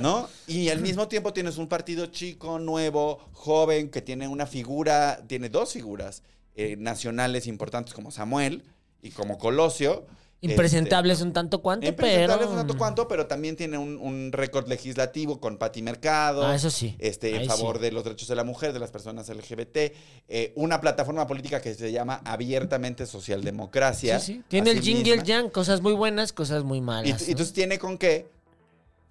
[0.00, 0.28] ¿no?
[0.46, 5.48] Y al mismo tiempo tienes un partido chico, nuevo, joven, que tiene una figura, tiene
[5.48, 6.22] dos figuras
[6.56, 8.62] eh, nacionales importantes como Samuel
[9.02, 10.06] y como Colosio.
[10.40, 12.06] Impresentables un tanto cuanto, pero...
[12.06, 16.44] Impresentables un tanto cuanto, pero también tiene un, un récord legislativo con Pati Mercado.
[16.46, 16.94] Ah, eso sí.
[16.98, 17.82] Este, en favor sí.
[17.84, 19.76] de los derechos de la mujer, de las personas LGBT.
[20.28, 24.20] eh, una plataforma política que se llama Abiertamente Socialdemocracia.
[24.20, 24.42] Sí, sí.
[24.48, 25.24] Tiene el sí jingle misma.
[25.24, 27.08] yang, cosas muy buenas, cosas muy Y, malas.
[27.22, 27.30] y ¿no?
[27.30, 28.28] entonces tiene con qué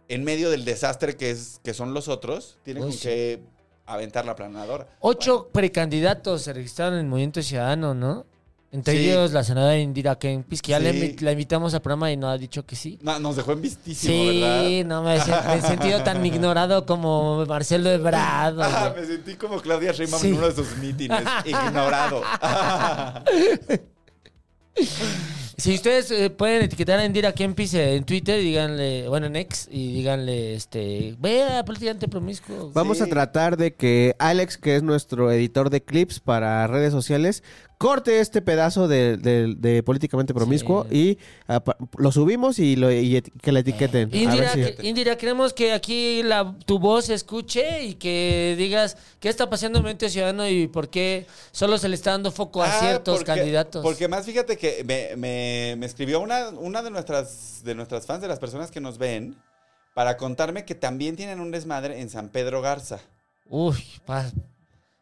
[0.09, 3.07] en medio del desastre que, es, que son los otros, tienen Uy, con sí.
[3.07, 3.39] que
[3.85, 4.87] aventar la planadora.
[4.99, 8.25] Ocho precandidatos se registraron en el Movimiento Ciudadano, ¿no?
[8.71, 9.09] Entre Sí.
[9.11, 11.15] ellos la senadora Indira Kempis, que ya le Sí.
[11.19, 12.97] la invitamos al programa y no ha dicho que sí.
[13.03, 14.85] No, nos dejó en vistísimo, Sí, ¿verdad?
[14.87, 18.59] no me, he sentido tan ignorado como Marcelo Ebrard.
[18.59, 22.23] Ah, me sentí como Claudia Sheinbaum en uno de sus mítines, ignorado.
[25.63, 29.69] Si ustedes eh, pueden etiquetar a Indira Kempis en Twitter y díganle, bueno, en X,
[29.71, 32.71] y díganle, este, vea, políticamente promiscuo.
[32.73, 33.03] Vamos Sí.
[33.03, 37.43] a tratar de que Alex, que es nuestro editor de clips para redes sociales,
[37.77, 41.17] corte este pedazo de, de- de políticamente promiscuo y
[41.47, 44.09] apa- lo subimos y, lo, y et- que la etiqueten.
[44.09, 48.55] Ver Indira, si- que- Indira, queremos que aquí la, tu voz se escuche y que
[48.57, 52.11] digas qué está pasando en el Movimiento Ciudadano y por qué solo se le está
[52.11, 53.83] dando foco a Ah, ciertos porque- candidatos.
[53.83, 58.21] Porque más fíjate que me, me- me escribió una, una de, nuestras, de nuestras fans,
[58.21, 59.35] de las personas que nos ven,
[59.93, 62.99] para contarme que también tienen un desmadre en San Pedro Garza.
[63.49, 64.31] Uy, para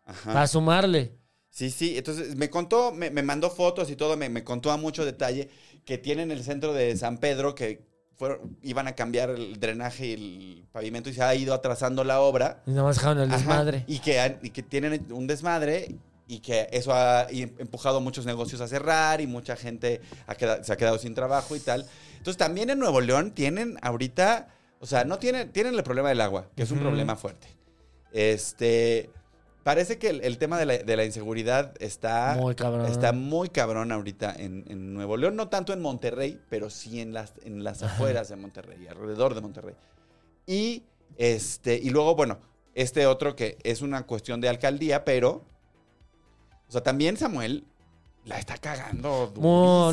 [0.06, 0.48] Ajá.
[0.48, 1.14] sumarle.
[1.52, 4.78] Sí, sí, entonces me contó, me, me mandó fotos y todo, me, me contó a
[4.78, 5.50] mucho detalle
[5.86, 7.86] que tienen el centro de San Pedro que
[8.16, 12.22] fueron, iban a cambiar el drenaje y el pavimento y se ha ido atrasando la
[12.22, 12.64] obra.
[12.66, 13.84] Y nada más dejaron el Ajá, desmadre.
[13.86, 15.96] y, que y que tienen un desmadre
[16.26, 20.72] y que eso ha empujado muchos negocios a cerrar y mucha gente ha queda- se
[20.72, 21.86] ha quedado sin trabajo y tal.
[22.18, 24.48] Entonces también en Nuevo León tienen ahorita,
[24.80, 27.48] o sea, no tienen, tienen el problema del agua, que es un problema fuerte.
[28.14, 29.10] Este,
[29.64, 32.86] parece que el, el tema de la, de la inseguridad está Muy cabrón.
[32.86, 37.14] Está muy cabrón ahorita en, en Nuevo León, no tanto en Monterrey, pero sí en
[37.14, 39.76] las, en las afueras de Monterrey, alrededor de Monterrey.
[40.48, 40.84] Y,
[41.18, 42.40] este, y luego, bueno,
[42.74, 45.44] este otro que es una cuestión de alcaldía, pero,
[46.68, 47.66] o sea, también Samuel
[48.26, 49.34] la está cagando.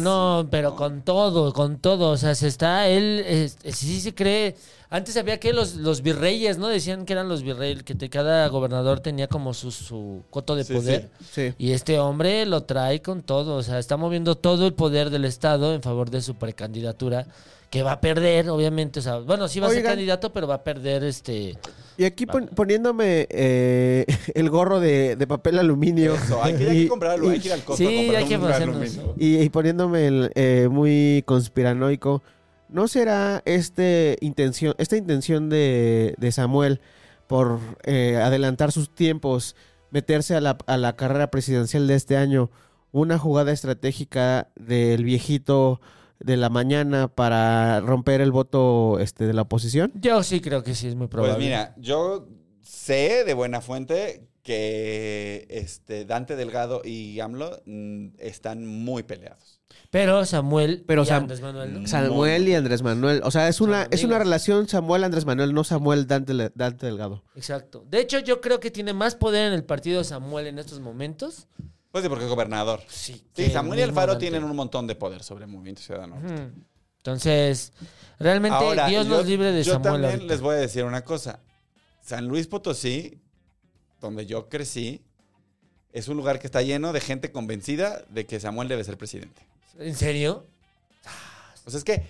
[0.01, 2.11] No, pero con todo, con todo.
[2.11, 4.55] O sea, se está, él es- sí se cree.
[4.91, 6.69] Antes había que los, los virreyes, ¿no?
[6.69, 10.65] Decían que eran los virreyes, que te- cada gobernador tenía como su, su coto de
[10.65, 11.11] Sí, poder.
[11.31, 11.53] Sí.
[11.59, 13.57] Y este hombre lo trae con todo.
[13.57, 17.27] O sea, está moviendo todo el poder del Estado en favor de su precandidatura.
[17.71, 19.01] Que va a perder, obviamente.
[19.01, 21.59] O sea, bueno, sí va a ser candidato, pero va a perder este.
[21.99, 26.15] Y aquí pon- poniéndome eh, el gorro de, de papel aluminio.
[26.15, 28.39] Eso, hay que, hay que Y- comprarlo, hay que ir al costo Sí, hay que
[29.19, 32.23] y poniéndome el, eh, muy conspiranoico,
[32.69, 36.81] ¿no será este intención, esta intención de, de Samuel
[37.27, 39.57] por eh, adelantar sus tiempos,
[39.91, 42.51] meterse a la, a la carrera presidencial de este año,
[42.93, 45.81] una jugada estratégica del viejito
[46.21, 49.93] de la mañana para romper el voto este, de la oposición?
[49.95, 51.35] Yo sí creo que sí es muy probable.
[51.37, 52.27] Pues mira, yo
[52.63, 59.61] sé de buena fuente que este Dante Delgado y AMLO mm, están muy peleados.
[59.91, 60.85] Pero Samuel.
[60.87, 61.87] Pero y Sam- Andrés Manuel, ¿no?
[61.89, 64.27] Samuel y Andrés Manuel, o sea, es una, Son es una amigos.
[64.27, 67.25] relación Samuel-Andrés Manuel, no Samuel-Dante Dante Delgado.
[67.37, 67.85] Exacto.
[67.89, 71.47] De hecho, yo creo que tiene más poder en el partido Samuel en estos momentos.
[71.91, 72.81] Pues sí, porque es gobernador.
[72.89, 73.23] Sí.
[73.35, 76.17] Sí, Samuel y Alfaro tienen un montón de poder sobre el movimiento ciudadano.
[76.99, 77.73] Entonces,
[78.19, 79.93] realmente Ahora, Dios yo, nos libre de yo Samuel.
[79.93, 80.33] también ahorita.
[80.35, 81.41] les voy a decir una cosa.
[82.03, 83.19] San Luis Potosí,
[84.01, 85.01] donde yo crecí,
[85.93, 89.43] es un lugar que está lleno de gente convencida de que Samuel debe ser presidente.
[89.79, 90.45] ¿En serio?
[91.65, 92.03] O sea, es que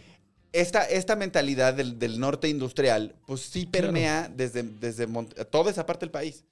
[0.53, 5.07] esta, esta mentalidad del, del norte industrial, pues sí permea desde, desde
[5.51, 6.45] toda esa parte del país.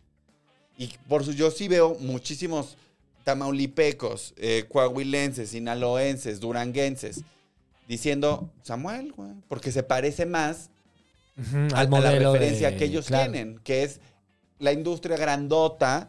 [0.79, 2.77] Y por eso yo sí veo muchísimos
[3.27, 7.22] tamaulipecos, eh, coahuilenses, sinaloenses, duranguenses,
[7.89, 10.70] diciendo, Samuel, güey, porque se parece más
[11.74, 13.99] al a la referencia de- que ellos claro, tienen, que es
[14.61, 16.09] la industria grandota,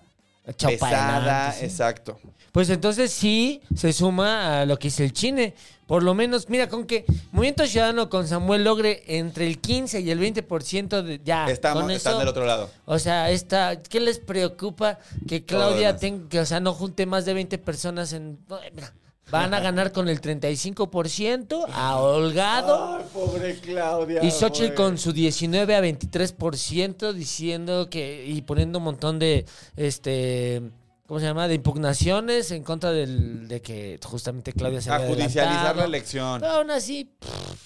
[0.56, 2.20] pesada, exacto.
[2.52, 5.54] Pues entonces sí se suma a lo que dice el Chine.
[5.86, 10.12] Por lo menos, mira, con que Movimiento Ciudadano con Samuel logre entre el 15 y
[10.12, 11.48] el 20% de ya.
[11.48, 12.70] Estamos, están del otro lado.
[12.86, 17.26] O sea, esta, ¿qué les preocupa que Claudia tenga, que, o sea, no junte más
[17.26, 18.40] de 20 personas en...
[18.74, 18.94] mira,
[19.32, 23.04] van a ganar con el 35% a Holgado.
[23.14, 24.24] pobre Claudia.
[24.24, 30.62] Y Xochitl con su 19 a 23% diciendo que y poniendo un montón de este
[31.08, 31.48] ¿cómo se llama?
[31.48, 36.42] de impugnaciones en contra del, de que justamente Claudia se A había judicializar la elección.
[36.42, 37.10] Pero aún así,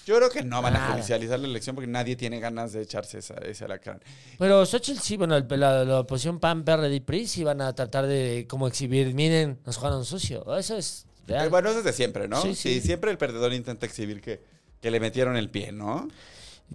[0.06, 3.18] Yo creo que no van a judicializar la elección porque nadie tiene ganas de echarse
[3.18, 4.00] esa, ese alacrán.
[4.38, 7.72] pero Xochitl sí, bueno, el- la, la oposición PAN, PRD y PRI sí van a
[7.74, 10.56] tratar de como exhibir, miren, nos jugaron sucio.
[10.56, 12.40] Eso es Eh, Bueno, eso es de siempre, ¿no?
[12.42, 12.86] Sí, Sí, sí.
[12.88, 14.42] siempre el perdedor intenta exhibir que,
[14.80, 16.08] que le metieron el pie, ¿no?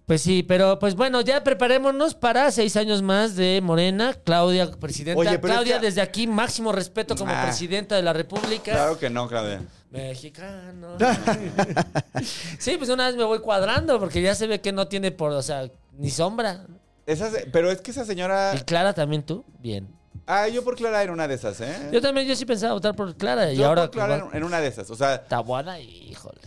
[0.06, 5.20] Pues sí, pero pues bueno, ya preparémonos para seis años más de Morena, Claudia, presidenta.
[5.20, 7.44] Oye, Claudia, es que- desde aquí, máximo respeto como Ah.
[7.46, 8.74] presidenta de la República.
[8.74, 9.64] Claro que no, Claudia.
[9.90, 10.98] Mexicano.
[12.60, 15.32] sí, pues una vez me voy cuadrando porque ya se ve que no tiene por,
[15.32, 16.68] o sea, Ni sombra.
[17.08, 18.54] Esa pero es que esa señora.
[18.56, 19.44] ¿Y Clara también tú?
[19.60, 19.88] Bien.
[20.28, 21.90] Ah, yo por Clara era una de esas, ¿eh?
[21.92, 23.52] Yo también, yo sí pensaba votar por Clara.
[23.52, 24.90] Y Yo ahora por Clara en- en una de esas.
[24.92, 25.26] O sea,
[25.82, 26.42] y híjole.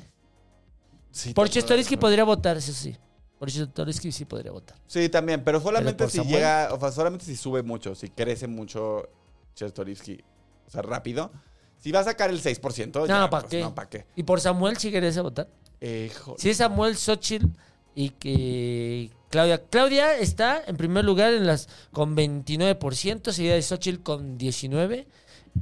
[1.10, 2.96] sí, Por Chestorisky podría votar, eso sí.
[3.38, 4.76] Por Chestorisky sí podría votar.
[4.86, 6.34] Sí, también, pero solamente Pero si Samuel.
[6.36, 9.08] llega, o sea, solamente si sube mucho, si crece mucho
[9.54, 10.22] Chertorivsky,
[10.66, 11.30] o sea, rápido.
[11.78, 13.60] Si va a sacar el 6%, No, ya, ¿para pues, qué?
[13.62, 14.04] No, ¿para qué?
[14.14, 15.48] ¿Y por Samuel sí querías votar?
[15.80, 17.46] Eh, Si es Samuel Xochitl
[17.94, 19.62] y que Claudia.
[19.64, 25.06] Claudia está en primer lugar en las con 29%, seguida de Xochitl con 19%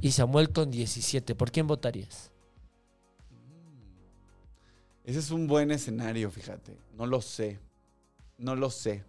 [0.01, 1.35] y Samuel con 17%.
[1.35, 2.31] ¿Por quién votarías?
[5.05, 6.77] Ese es un buen escenario, fíjate.
[6.97, 7.59] No lo sé.
[8.37, 9.03] No lo sé.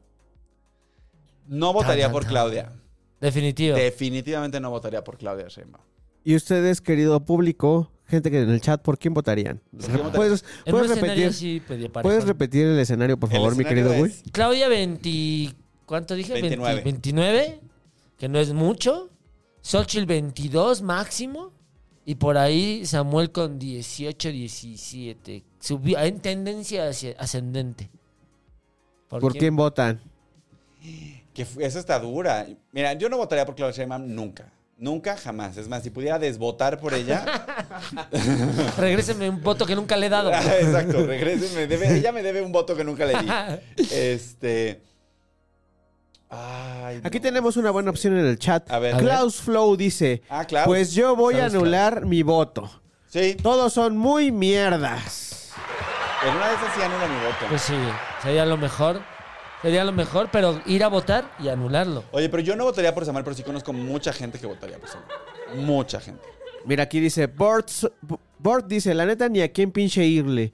[1.46, 2.30] No votaría tan, por tan.
[2.32, 2.72] Claudia.
[3.20, 3.76] Definitivo.
[3.76, 5.84] Definitivamente no votaría por Claudia Sheinbaum.
[6.22, 9.60] Y ustedes, querido público, gente que en el chat, ¿por quién votarían?
[9.70, 10.12] ¿Por quién?
[10.12, 11.62] ¿Puedes, en puedes repetir, sí.
[12.02, 14.12] ¿Puedes repetir el escenario, por favor, mi querido güey?
[14.32, 15.54] Claudia 20...
[15.86, 16.34] ¿Cuánto dije?
[16.34, 16.82] 29.
[16.82, 17.60] 20 29,
[18.16, 19.10] que no es mucho.
[19.62, 21.52] Xochitl 22 máximo.
[22.04, 25.44] Y por ahí Samuel con 18, 17.
[25.58, 27.90] Subió en tendencia hacia- ascendente.
[29.08, 30.00] ¿Por quién votan?
[31.34, 32.46] Que esa está dura.
[32.72, 34.52] Mira, yo no votaría por Claudia Sheinbaum nunca.
[34.80, 35.58] Nunca, jamás.
[35.58, 37.22] Es más, si pudiera desvotar por ella.
[38.78, 40.30] Regréseme un voto que nunca le he dado.
[40.34, 41.68] Ah, Exacto, regréseme.
[41.68, 43.28] Debe- ella me debe un voto que nunca le di.
[43.94, 44.80] Este.
[46.30, 47.22] Ay, Aquí no.
[47.22, 48.70] tenemos una buena opción en el chat.
[48.70, 48.96] A ver.
[48.96, 50.66] Klaus Flow dice, Ah, claro.
[50.66, 52.70] pues yo voy a Klaus, anular mi voto.
[53.08, 55.50] Sí, Todos son muy mierdas.
[56.26, 57.46] en una de esas sí anula mi voto.
[57.50, 57.74] Pues sí,
[58.22, 59.02] sería lo mejor.
[59.62, 62.04] Sería lo mejor, pero ir a votar y anularlo.
[62.12, 64.88] Oye, pero yo no votaría por Samuel, pero sí conozco mucha gente que votaría por
[64.88, 65.10] Samuel.
[65.56, 66.22] Mucha gente.
[66.64, 67.68] Mira, aquí dice, Bort,
[68.38, 70.52] Bort dice, la neta ni a quién pinche irle.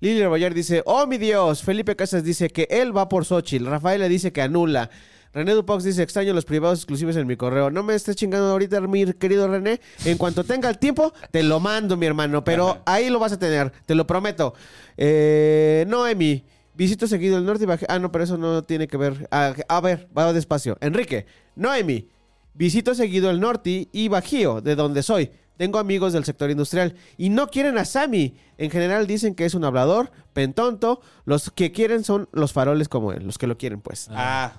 [0.00, 1.62] Lili Rebollar dice, oh mi Dios.
[1.62, 3.66] Felipe Casas dice que él va por Xochitl.
[3.66, 4.90] Rafael le dice que anula.
[5.32, 7.70] René Dupox dice, extraño los privados exclusivos en mi correo.
[7.70, 9.80] No me estés chingando ahorita, mi querido René.
[10.06, 12.42] En cuanto tenga el tiempo, te lo mando, mi hermano.
[12.42, 12.82] Pero Ajá.
[12.86, 14.54] ahí lo vas a tener, te lo prometo.
[14.96, 16.42] Eh, Noemi,
[16.76, 17.86] visito seguido el norte y bajé.
[17.88, 19.28] Ah, no, pero eso no tiene que ver.
[19.30, 20.76] Ah, a ver, va despacio.
[20.80, 22.08] Enrique, Noemi,
[22.54, 25.30] visito seguido el norte y Bajío, de donde soy.
[25.56, 28.36] Tengo amigos del sector industrial y no quieren a Sammy.
[28.58, 31.00] En general dicen que es un hablador, pentonto.
[31.24, 34.08] Los que quieren son los faroles como él, los que lo quieren, pues.
[34.10, 34.52] Ah,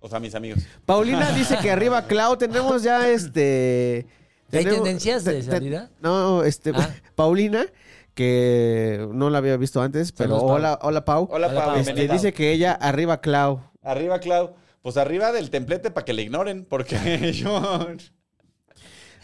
[0.00, 0.62] o sea, mis amigos.
[0.84, 4.06] Paulina dice que arriba Clau tenemos ya este.
[4.52, 5.88] ¿Hay tenemos- tendencias de te-?
[6.02, 6.72] No, este.
[6.74, 6.90] Ah.
[7.14, 7.64] Paulina,
[8.14, 10.56] que no la había visto antes, pero Saludos, Pau.
[10.56, 11.28] hola, hola Pau.
[11.30, 11.68] Hola, Hola, Pau.
[11.70, 11.76] Pau.
[11.78, 12.12] Este, bienvenida.
[12.14, 13.62] dice que ella arriba Clau.
[13.82, 14.54] Arriba, Clau.
[14.82, 17.86] Pues arriba del templete para que le ignoren, porque yo.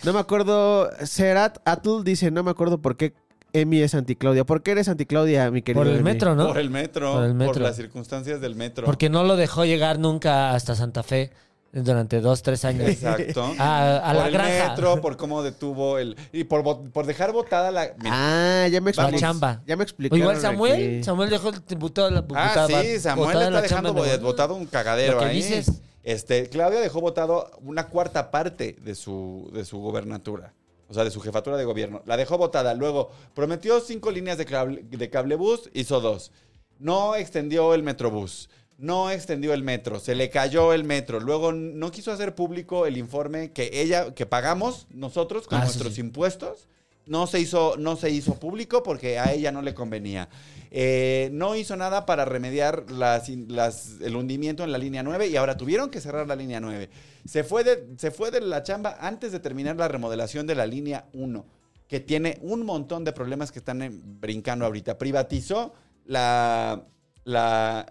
[0.05, 0.91] No me acuerdo.
[1.05, 3.15] Serat Atul dice, no me acuerdo por qué
[3.53, 4.45] Emi es anticlaudia.
[4.45, 5.83] ¿Por qué eres anticlaudia, mi querido?
[5.83, 6.05] Por el Emi?
[6.05, 6.49] metro, ¿no?
[6.49, 7.15] Por el metro.
[7.15, 7.63] Por el metro.
[7.63, 8.85] las circunstancias del metro.
[8.85, 11.33] Porque no lo dejó llegar nunca hasta Santa Fe
[11.73, 12.89] durante dos, tres años.
[12.89, 13.55] Exacto.
[13.59, 14.69] A, a por la el granja.
[14.71, 16.17] metro, por cómo detuvo el.
[16.33, 17.93] Y por, por dejar botada la.
[17.99, 19.19] Mira, Ah, ya me La explicó.
[19.21, 19.63] chamba.
[19.67, 20.73] Ya me O explicaron igual Samuel.
[20.73, 21.05] aquí.
[21.05, 24.55] Samuel dejó el botado la Ah, botada- sí, Samuel botada está la dejando de- botado
[24.55, 25.37] un cagadero Lo que ahí.
[25.37, 25.71] dices.
[26.05, 30.55] Este, Claudia dejó votado una cuarta parte de su, de su gobernatura.
[30.91, 32.01] O sea, de su jefatura de gobierno.
[32.07, 32.73] La dejó votada.
[32.73, 36.33] Luego prometió cinco líneas de, cable, de cablebús, hizo dos.
[36.79, 38.49] No extendió el metrobús.
[38.79, 39.99] No extendió el metro.
[39.99, 41.19] Se le cayó el metro.
[41.21, 45.95] Luego no quiso hacer público el informe que ella, que pagamos nosotros con Ah, nuestros
[45.95, 46.01] sí.
[46.01, 46.69] impuestos.
[47.07, 50.29] No se, hizo, no se hizo público porque a ella no le convenía.
[50.71, 55.37] Eh, no hizo nada para remediar las, las- el hundimiento en la línea 9 y
[55.37, 56.91] ahora tuvieron que cerrar la línea 9.
[57.25, 60.67] Se fue, de, se fue de la chamba antes de terminar la remodelación de la
[60.67, 61.47] línea 1,
[61.89, 64.99] que tiene un montón de problemas que están brincando ahorita.
[64.99, 65.73] Privatizó
[66.05, 66.85] la,
[67.25, 67.91] la,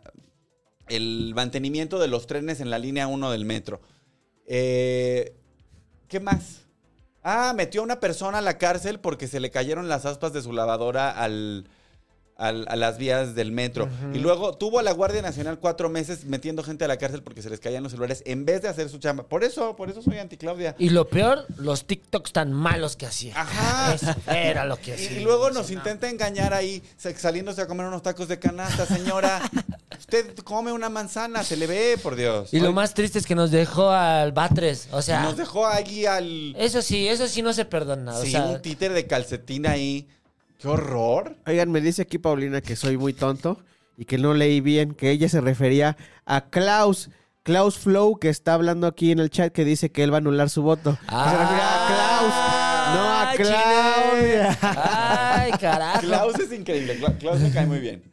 [0.90, 3.82] el mantenimiento de los trenes en la línea 1 del metro.
[4.46, 5.36] Eh,
[6.08, 6.62] ¿Qué más?
[7.24, 10.42] Ah, metió a una persona a la cárcel porque se le cayeron las aspas de
[10.42, 11.68] su lavadora al,
[12.38, 13.90] al- a las vías del metro.
[14.14, 17.42] Y luego tuvo a la Guardia Nacional cuatro meses metiendo gente a la cárcel porque
[17.42, 19.24] se les caían los celulares en vez de hacer su chamba.
[19.28, 20.76] Por eso, por eso soy anti-Claudia.
[20.80, 23.34] Y lo peor, los TikToks tan malos que hacía.
[23.42, 23.94] Ajá.
[23.94, 25.20] Eso era lo que Y, hacía.
[25.20, 29.42] y luego nos intenta engañar ahí, sa- saliéndose a comer unos tacos de canasta, señora.
[30.00, 32.54] Usted come una manzana, se le ve, por Dios.
[32.54, 34.88] Y lo más triste es que nos dejó al Batres.
[34.92, 36.56] O sea, Nos dejó ahí al...
[36.58, 38.16] eso sí, eso sí no se perdona.
[38.16, 40.08] O sí, sea, un títer de calcetín ahí.
[40.60, 41.36] ¡Qué horror!
[41.46, 43.60] Oigan, me dice aquí Paulina que soy muy tonto
[43.98, 47.10] y que no leí bien, que ella se refería a Klaus.
[47.44, 50.20] Klaus Flow, que está hablando aquí en el chat, que dice que él va a
[50.20, 50.98] anular su voto.
[51.00, 52.34] Que se refiere a Klaus,
[52.96, 54.58] no a Claudia.
[54.62, 56.02] Ay, carajo.
[56.02, 57.00] Klaus es increíble.
[57.20, 58.04] Klaus me cae muy bien.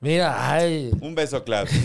[0.00, 0.90] Mira, ay.
[1.00, 1.66] Un beso, Clau.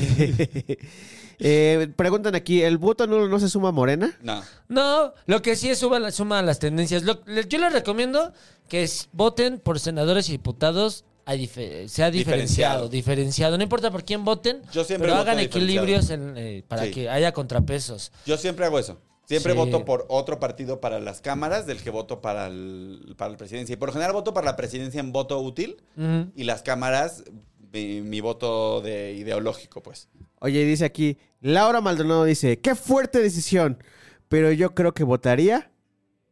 [1.39, 4.17] Eh, preguntan aquí, ¿el voto nulo no se suma a Morena?
[4.23, 4.41] No.
[4.69, 7.03] No, lo que sí es suma, la- suma las tendencias.
[7.03, 8.33] Lo- le- yo les recomiendo
[8.67, 12.89] que s- voten por senadores y diputados a dife- sea diferenciado, Diferenciado.
[12.89, 13.57] diferenciado.
[13.57, 15.83] No importa por quién voten, Yo siempre pero voto hagan diferenciado.
[15.85, 16.91] equilibrios en, eh, para Sí.
[16.91, 18.11] que haya contrapesos.
[18.25, 18.99] Yo siempre hago eso.
[19.27, 19.57] Siempre Sí.
[19.59, 23.73] voto por otro partido para las cámaras del que voto para, el, para la presidencia.
[23.73, 26.31] Y por lo general voto para la presidencia en voto útil Ujú.
[26.33, 27.23] y las cámaras
[27.71, 30.09] mi, mi voto de ideológico, pues.
[30.39, 33.83] Oye, dice aquí, Laura Maldonado dice, qué fuerte decisión,
[34.29, 35.71] pero yo creo que votaría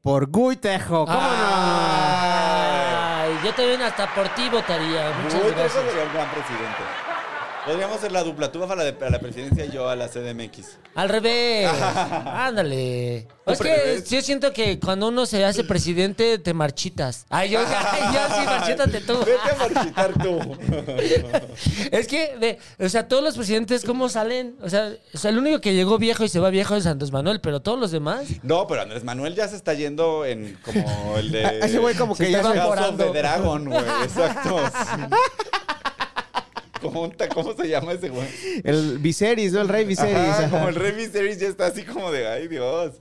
[0.02, 1.06] por Gui Tejo.
[1.06, 1.18] ¿Cómo
[2.48, 5.12] Ay, yo también hasta por ti votaría.
[5.24, 5.84] Muchas Uy, Trejo gracias.
[5.86, 6.84] sería un gran presidente.
[7.66, 8.52] Podríamos ser la dupla.
[8.52, 10.78] Tú vas a la, de- a la presidencia y yo a la CDMX.
[10.94, 11.68] Al revés.
[12.26, 13.28] Ándale.
[13.48, 14.10] Es que revés.
[14.10, 17.26] yo siento que cuando uno se hace presidente, te marchitas.
[17.30, 19.18] Ay, yo, ay, yo sí, marchítate tú.
[19.20, 20.40] Vete a marchitar tú.
[21.92, 24.56] Es que, ve, o sea, todos los presidentes, ¿cómo salen?
[24.62, 27.12] O sea, o sea, el único que llegó viejo y se va viejo es Andrés
[27.12, 28.26] Manuel, pero todos los demás.
[28.44, 31.60] No, pero Andrés Manuel ya se está yendo en como el de...
[31.64, 33.12] Ese güey como Se que ya está se- House of evaporando.
[33.12, 33.84] the Dragon, güey.
[34.04, 34.58] Exacto.
[36.82, 38.28] ¿Cómo, ¿Cómo se llama ese güey?
[38.64, 39.62] El Viserys, ¿no?
[39.62, 40.16] El rey Viserys.
[40.16, 40.50] Ajá, ajá.
[40.50, 42.94] como el Rey Viserys ya está así como de, ay Dios.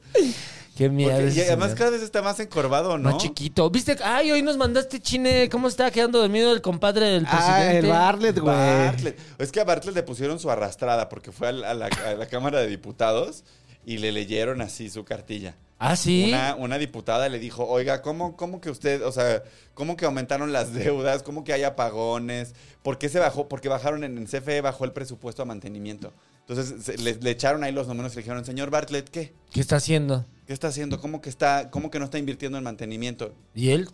[0.77, 1.13] Qué miedo.
[1.13, 1.79] Porque- y además señor.
[1.79, 3.11] cada vez está más encorvado, ¿no?
[3.13, 3.71] Más chiquito.
[3.71, 3.97] ¿Viste?
[4.03, 5.49] Ay, hoy nos mandaste chine.
[5.49, 7.53] ¿Cómo estaba quedando dormido el compadre del presidente?
[7.53, 8.57] Ah, el Bartlett, güey.
[8.57, 9.19] Bartlett.
[9.39, 12.15] Es que a Bartlett le pusieron su arrastrada porque fue a la, a la- a
[12.15, 13.45] la Cámara de Diputados
[13.85, 15.55] y le leyeron así su cartilla.
[15.79, 16.27] Ah, sí.
[16.29, 19.43] Una, una diputada le dijo, oiga, ¿cómo, ¿cómo que usted, o sea,
[19.75, 21.23] cómo que aumentaron las deudas?
[21.23, 22.55] ¿Cómo que hay apagones?
[22.83, 23.49] ¿Por qué se bajó?
[23.49, 26.13] Porque bajaron en el CFE, bajó el presupuesto a mantenimiento.
[26.47, 29.33] Entonces se- le, le echaron ahí los números y le dijeron, señor Bartlett, ¿qué?
[29.51, 30.25] ¿Qué está haciendo?
[30.47, 31.01] ¿Qué está haciendo?
[31.01, 33.35] ¿Cómo que, está, cómo que no está invirtiendo en mantenimiento?
[33.55, 33.89] ¿Y él?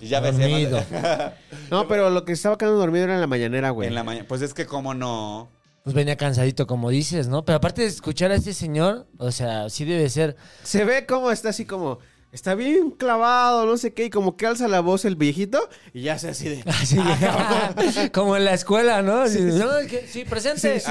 [0.00, 0.78] Y ya ves, Dormido.
[0.78, 1.32] además-
[1.70, 3.88] No, pero lo que estaba quedando dormido era en la mañanera, güey.
[3.88, 4.26] en la mañana.
[4.26, 5.50] Pues es que cómo no.
[5.88, 7.46] Pues venía cansadito, como dices, ¿no?
[7.46, 10.36] Pero aparte de escuchar a este señor, o sea, sí debe ser.
[10.62, 11.98] Se ve como está así como...
[12.30, 16.02] Está bien clavado, no sé qué, y como que alza la voz el viejito y
[16.02, 16.62] ya se así de...
[16.66, 19.22] así, como en la escuela, ¿no?
[19.24, 20.82] Que- sí, presente.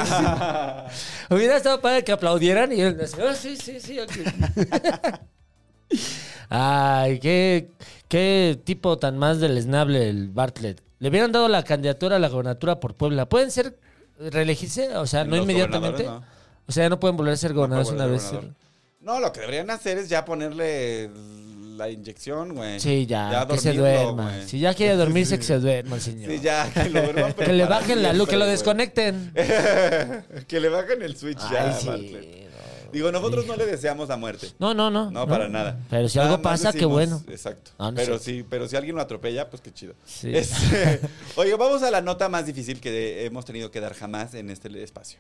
[1.30, 4.00] Hubiera estado padre que aplaudieran y él decía, "Ah, sí, sí, sí.
[4.00, 4.10] ok".
[6.50, 7.70] Ay, qué,
[8.08, 10.82] qué tipo tan más deleznable el Bartlett.
[10.98, 13.30] Le hubieran dado la candidatura a la gobernatura por Puebla.
[13.30, 13.78] ¿Pueden ser
[14.20, 14.96] reelegirse?
[14.98, 16.08] O sea, no Los inmediatamente.
[16.68, 18.24] O sea, no pueden volver a ser gobernadores una vez.
[18.26, 18.56] gobernador.
[19.00, 21.10] No, lo que deberían hacer es ya ponerle
[21.78, 22.80] la inyección, güey.
[22.80, 24.34] Sí, ya, que se duerma.
[24.46, 26.32] Si ya quiere dormirse, que se duerma el señor.
[26.32, 29.32] Sí, ya, que lo duerman, pero Que le bajen la luz, que lo desconecten.
[30.48, 32.47] que le bajen el switch ya, sí.
[32.92, 34.48] Digo, nosotros no le deseamos la muerte.
[34.60, 35.12] No, no, no.
[35.12, 35.80] No, para nada.
[35.90, 37.22] Pero si Nada algo pasa, qué bueno.
[37.30, 37.72] Exacto.
[37.78, 39.94] Ah, no pero, sí, pero si alguien lo atropella, pues qué chido.
[40.06, 40.32] Sí.
[40.36, 41.00] Este,
[41.36, 44.84] oye, vamos a la nota más difícil que hemos tenido que dar jamás en este
[44.84, 45.20] espacio.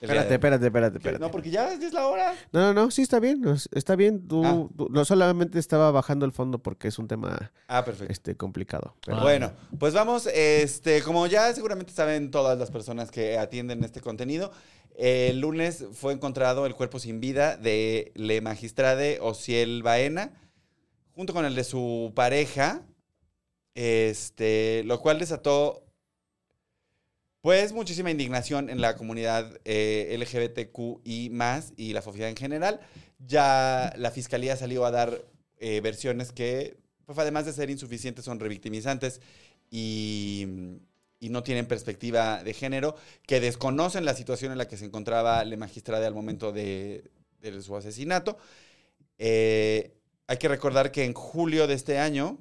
[0.00, 1.20] Espérate, espérate, espérate, espérate.
[1.24, 2.34] No, porque ya es la hora.
[2.50, 3.40] No, no, no, sí está bien,
[3.70, 4.26] está bien.
[4.26, 4.66] Tú, Ah.
[4.76, 8.12] tú- no solamente estaba bajando el fondo porque es un tema Ah, perfecto.
[8.12, 8.96] este complicado.
[9.06, 9.22] pero- Ah.
[9.22, 14.50] Bueno, pues vamos, este, como ya seguramente saben todas las personas que atienden este contenido,
[14.96, 20.32] el lunes fue encontrado el cuerpo sin vida de Le Magistrade Ociel Baena,
[21.12, 22.82] junto con el de su pareja,
[23.74, 25.84] este, lo cual desató,
[27.40, 32.80] pues, muchísima indignación en la comunidad eh, LGBTQI más y la sociedad en general.
[33.18, 35.24] Ya la fiscalía salió a dar
[35.58, 36.76] eh, versiones que,
[37.06, 39.20] pues, además de ser insuficientes, son revictimizantes
[39.70, 40.46] y,
[41.22, 42.96] y no tienen perspectiva de género,
[43.28, 47.12] que desconocen la situación en la que se encontraba la magistrada al momento de,
[47.60, 48.38] su asesinato.
[49.18, 49.94] Eh,
[50.26, 52.38] hay que recordar que en julio de este año,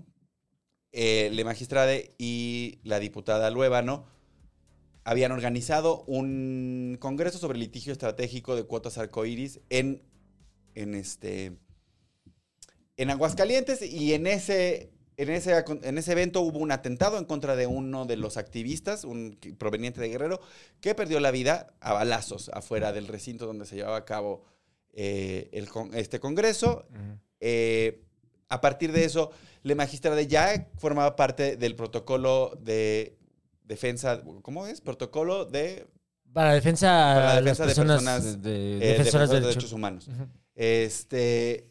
[0.93, 4.07] eh, Le Magistrade y la diputada Luébano
[5.03, 10.01] habían organizado un congreso sobre litigio estratégico de cuotas arcoíris en,
[10.73, 11.55] en, este,
[12.97, 17.55] en Aguascalientes y en ese, en, ese, en ese evento hubo un atentado en contra
[17.55, 20.39] de uno de los activistas, un proveniente de Guerrero,
[20.79, 24.43] que perdió la vida a balazos afuera del recinto donde se llevaba a cabo
[24.93, 26.85] eh, el este congreso.
[27.39, 28.03] Eh,
[28.49, 29.31] a partir de eso,
[29.63, 33.17] Le Magistrade ya formaba parte del protocolo de
[33.63, 34.81] defensa, ¿cómo es?
[34.81, 35.87] Protocolo de
[36.33, 39.55] Para defensa, Para la defensa de personas, personas, de, eh, defensoras de de derechos.
[39.55, 40.09] derechos humanos.
[40.55, 41.70] Este,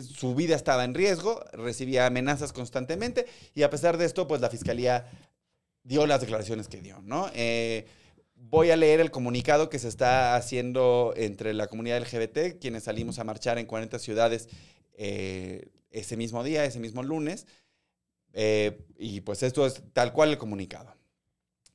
[0.00, 4.50] su- vida estaba en riesgo, recibía amenazas constantemente y a pesar de esto, pues la
[4.50, 5.06] fiscalía
[5.82, 7.30] dio las declaraciones que dio, ¿no?
[7.34, 7.86] Eh,
[8.36, 13.18] voy a leer el comunicado que se está haciendo entre la comunidad LGBT, quienes salimos
[13.18, 14.48] a marchar en 40 ciudades
[14.96, 17.46] eh, ese mismo día, ese mismo lunes.
[18.32, 20.94] Eh, y pues esto es tal cual el comunicado.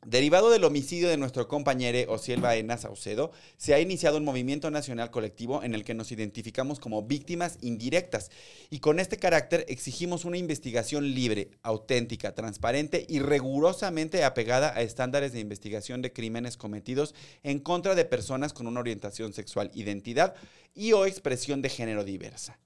[0.06, 5.12] Derivado del homicidio de nuestro compañero Ociel Baena Saucedo, se ha iniciado un movimiento nacional
[5.12, 8.32] colectivo en el que nos identificamos como víctimas indirectas
[8.70, 15.34] y con este carácter exigimos una investigación libre, auténtica, transparente y rigurosamente apegada a estándares
[15.34, 20.34] de investigación de crímenes cometidos en contra de personas con una orientación sexual, identidad
[20.74, 22.58] y o expresión de género diversa.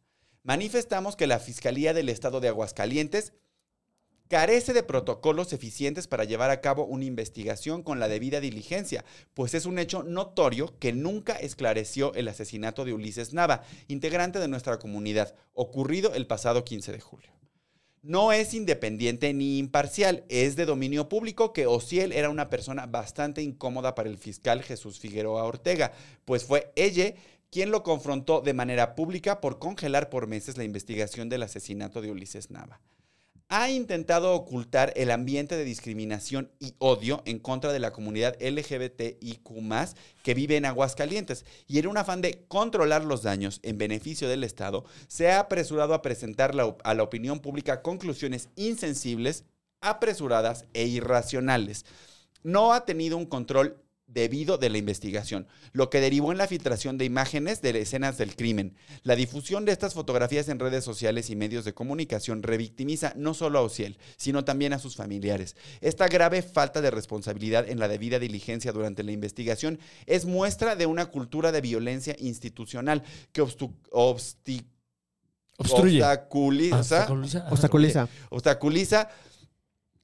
[0.44, 3.34] Manifestamos que la Fiscalía del Estado de Aguascalientes
[4.28, 9.54] carece de protocolos eficientes para llevar a cabo una investigación con la debida diligencia, pues
[9.54, 14.80] es un hecho notorio que nunca esclareció el asesinato de Ulises Nava, integrante de nuestra
[14.80, 17.32] comunidad, ocurrido el pasado 15 de julio.
[18.02, 23.42] No es independiente ni imparcial, es de dominio público que Ociel era una persona bastante
[23.42, 25.94] incómoda para el fiscal Jesús Figueroa Ortega,
[26.26, 27.14] pues fue ella
[27.50, 32.12] quien lo confrontó de manera pública por congelar por meses la investigación del asesinato de
[32.12, 32.82] Ulises Nava
[33.56, 39.48] ha intentado ocultar el ambiente de discriminación y odio en contra de la comunidad LGBTIQ
[40.24, 44.44] que vive en Aguascalientes y en un afán de controlar los daños en beneficio del
[44.44, 49.44] Estado, se ha apresurado a presentar a la opinión pública conclusiones insensibles,
[49.82, 51.86] apresuradas e irracionales.
[52.42, 56.98] No ha tenido un control debido de la investigación, lo que derivó en la filtración
[56.98, 58.76] de imágenes de escenas del crimen.
[59.04, 63.60] La difusión de estas fotografías en redes sociales y medios de comunicación revictimiza no solo
[63.60, 65.56] a Ociel, sino también a sus familiares.
[65.82, 70.86] Esta grave falta de responsabilidad en la debida diligencia durante la investigación es muestra de
[70.86, 74.66] una cultura de violencia institucional que obstaculiza,
[76.80, 78.08] obstaculiza.
[78.30, 79.10] obstaculiza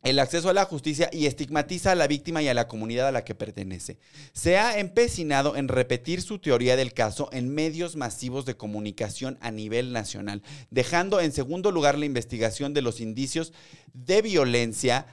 [0.01, 3.11] el acceso a la justicia y estigmatiza a la víctima y a la comunidad a
[3.11, 3.97] la que pertenece.
[4.33, 9.51] Se ha empecinado en repetir su teoría del caso en medios masivos de comunicación a
[9.51, 13.51] nivel nacional, dejando en segundo lugar la investigación de los indicios
[13.93, 15.07] de violencia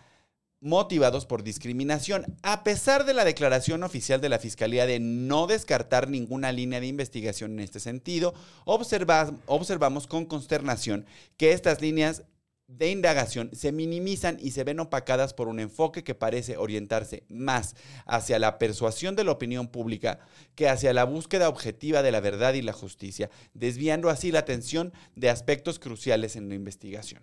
[0.60, 2.36] motivados por discriminación.
[2.42, 6.86] A pesar de la declaración oficial de la Fiscalía de no descartar ninguna línea de
[6.86, 8.34] investigación en este sentido,
[8.64, 11.06] observamos con consternación
[11.36, 12.22] que estas líneas
[12.68, 17.76] de indagación se minimizan y se ven opacadas por un enfoque que parece orientarse más
[18.06, 20.18] hacia la persuasión de la opinión pública
[20.54, 24.92] que hacia la búsqueda objetiva de la verdad y la justicia, desviando así la atención
[25.14, 27.22] de aspectos cruciales en la investigación.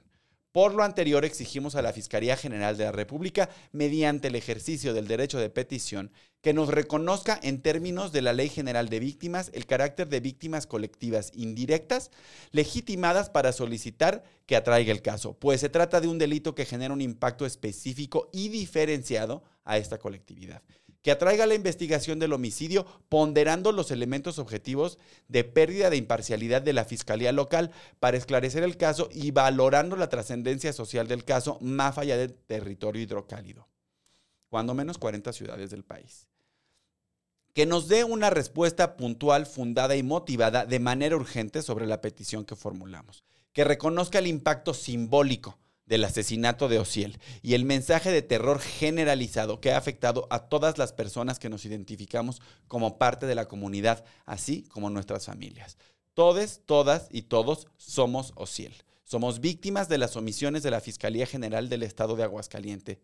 [0.54, 5.08] Por lo anterior, exigimos a la Fiscalía General de la República, mediante el ejercicio del
[5.08, 6.12] derecho de petición,
[6.44, 10.68] que nos reconozca en términos de la Ley General de Víctimas el carácter de víctimas
[10.68, 12.12] colectivas indirectas,
[12.52, 16.94] legitimadas para solicitar que atraiga el caso, pues se trata de un delito que genera
[16.94, 20.62] un impacto específico y diferenciado a esta colectividad
[21.02, 26.72] que atraiga la investigación del homicidio, ponderando los elementos objetivos de pérdida de imparcialidad de
[26.72, 31.98] la Fiscalía Local para esclarecer el caso y valorando la trascendencia social del caso más
[31.98, 33.68] allá del territorio hidrocálido,
[34.48, 36.26] cuando menos 40 ciudades del país.
[37.54, 42.46] Que nos dé una respuesta puntual, fundada y motivada de manera urgente sobre la petición
[42.46, 43.24] que formulamos.
[43.52, 49.60] Que reconozca el impacto simbólico del asesinato de Ociel y el mensaje de terror generalizado
[49.60, 54.04] que ha afectado a todas las personas que nos identificamos como parte de la comunidad,
[54.26, 55.78] así como nuestras familias.
[56.14, 58.74] Todes, todas y todos somos Ociel.
[59.04, 63.00] Somos víctimas de las omisiones de la Fiscalía General del Estado de Aguascalientes.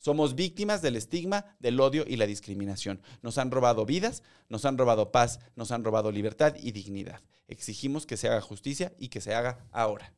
[0.00, 3.02] Somos víctimas del estigma, del odio y la discriminación.
[3.20, 7.20] Nos han robado vidas, nos han robado paz, nos han robado libertad y dignidad.
[7.48, 10.14] Exigimos que se haga justicia y que se haga ahora.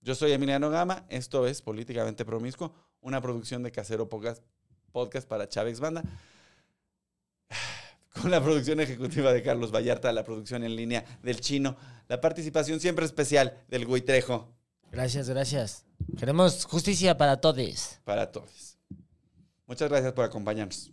[0.00, 4.42] Yo soy Emiliano Gama, esto es Políticamente Promiscuo, una producción de Casero Podcast,
[5.28, 6.02] para Chávez Banda,
[8.22, 11.76] con la producción ejecutiva de Carlos Vallarta, la producción en línea del Chino,
[12.08, 14.56] la participación siempre especial del Trejo.
[14.90, 15.84] Gracias, gracias.
[16.18, 17.98] Queremos justicia para todos.
[18.04, 18.78] Para todos.
[19.66, 20.92] Muchas gracias por acompañarnos.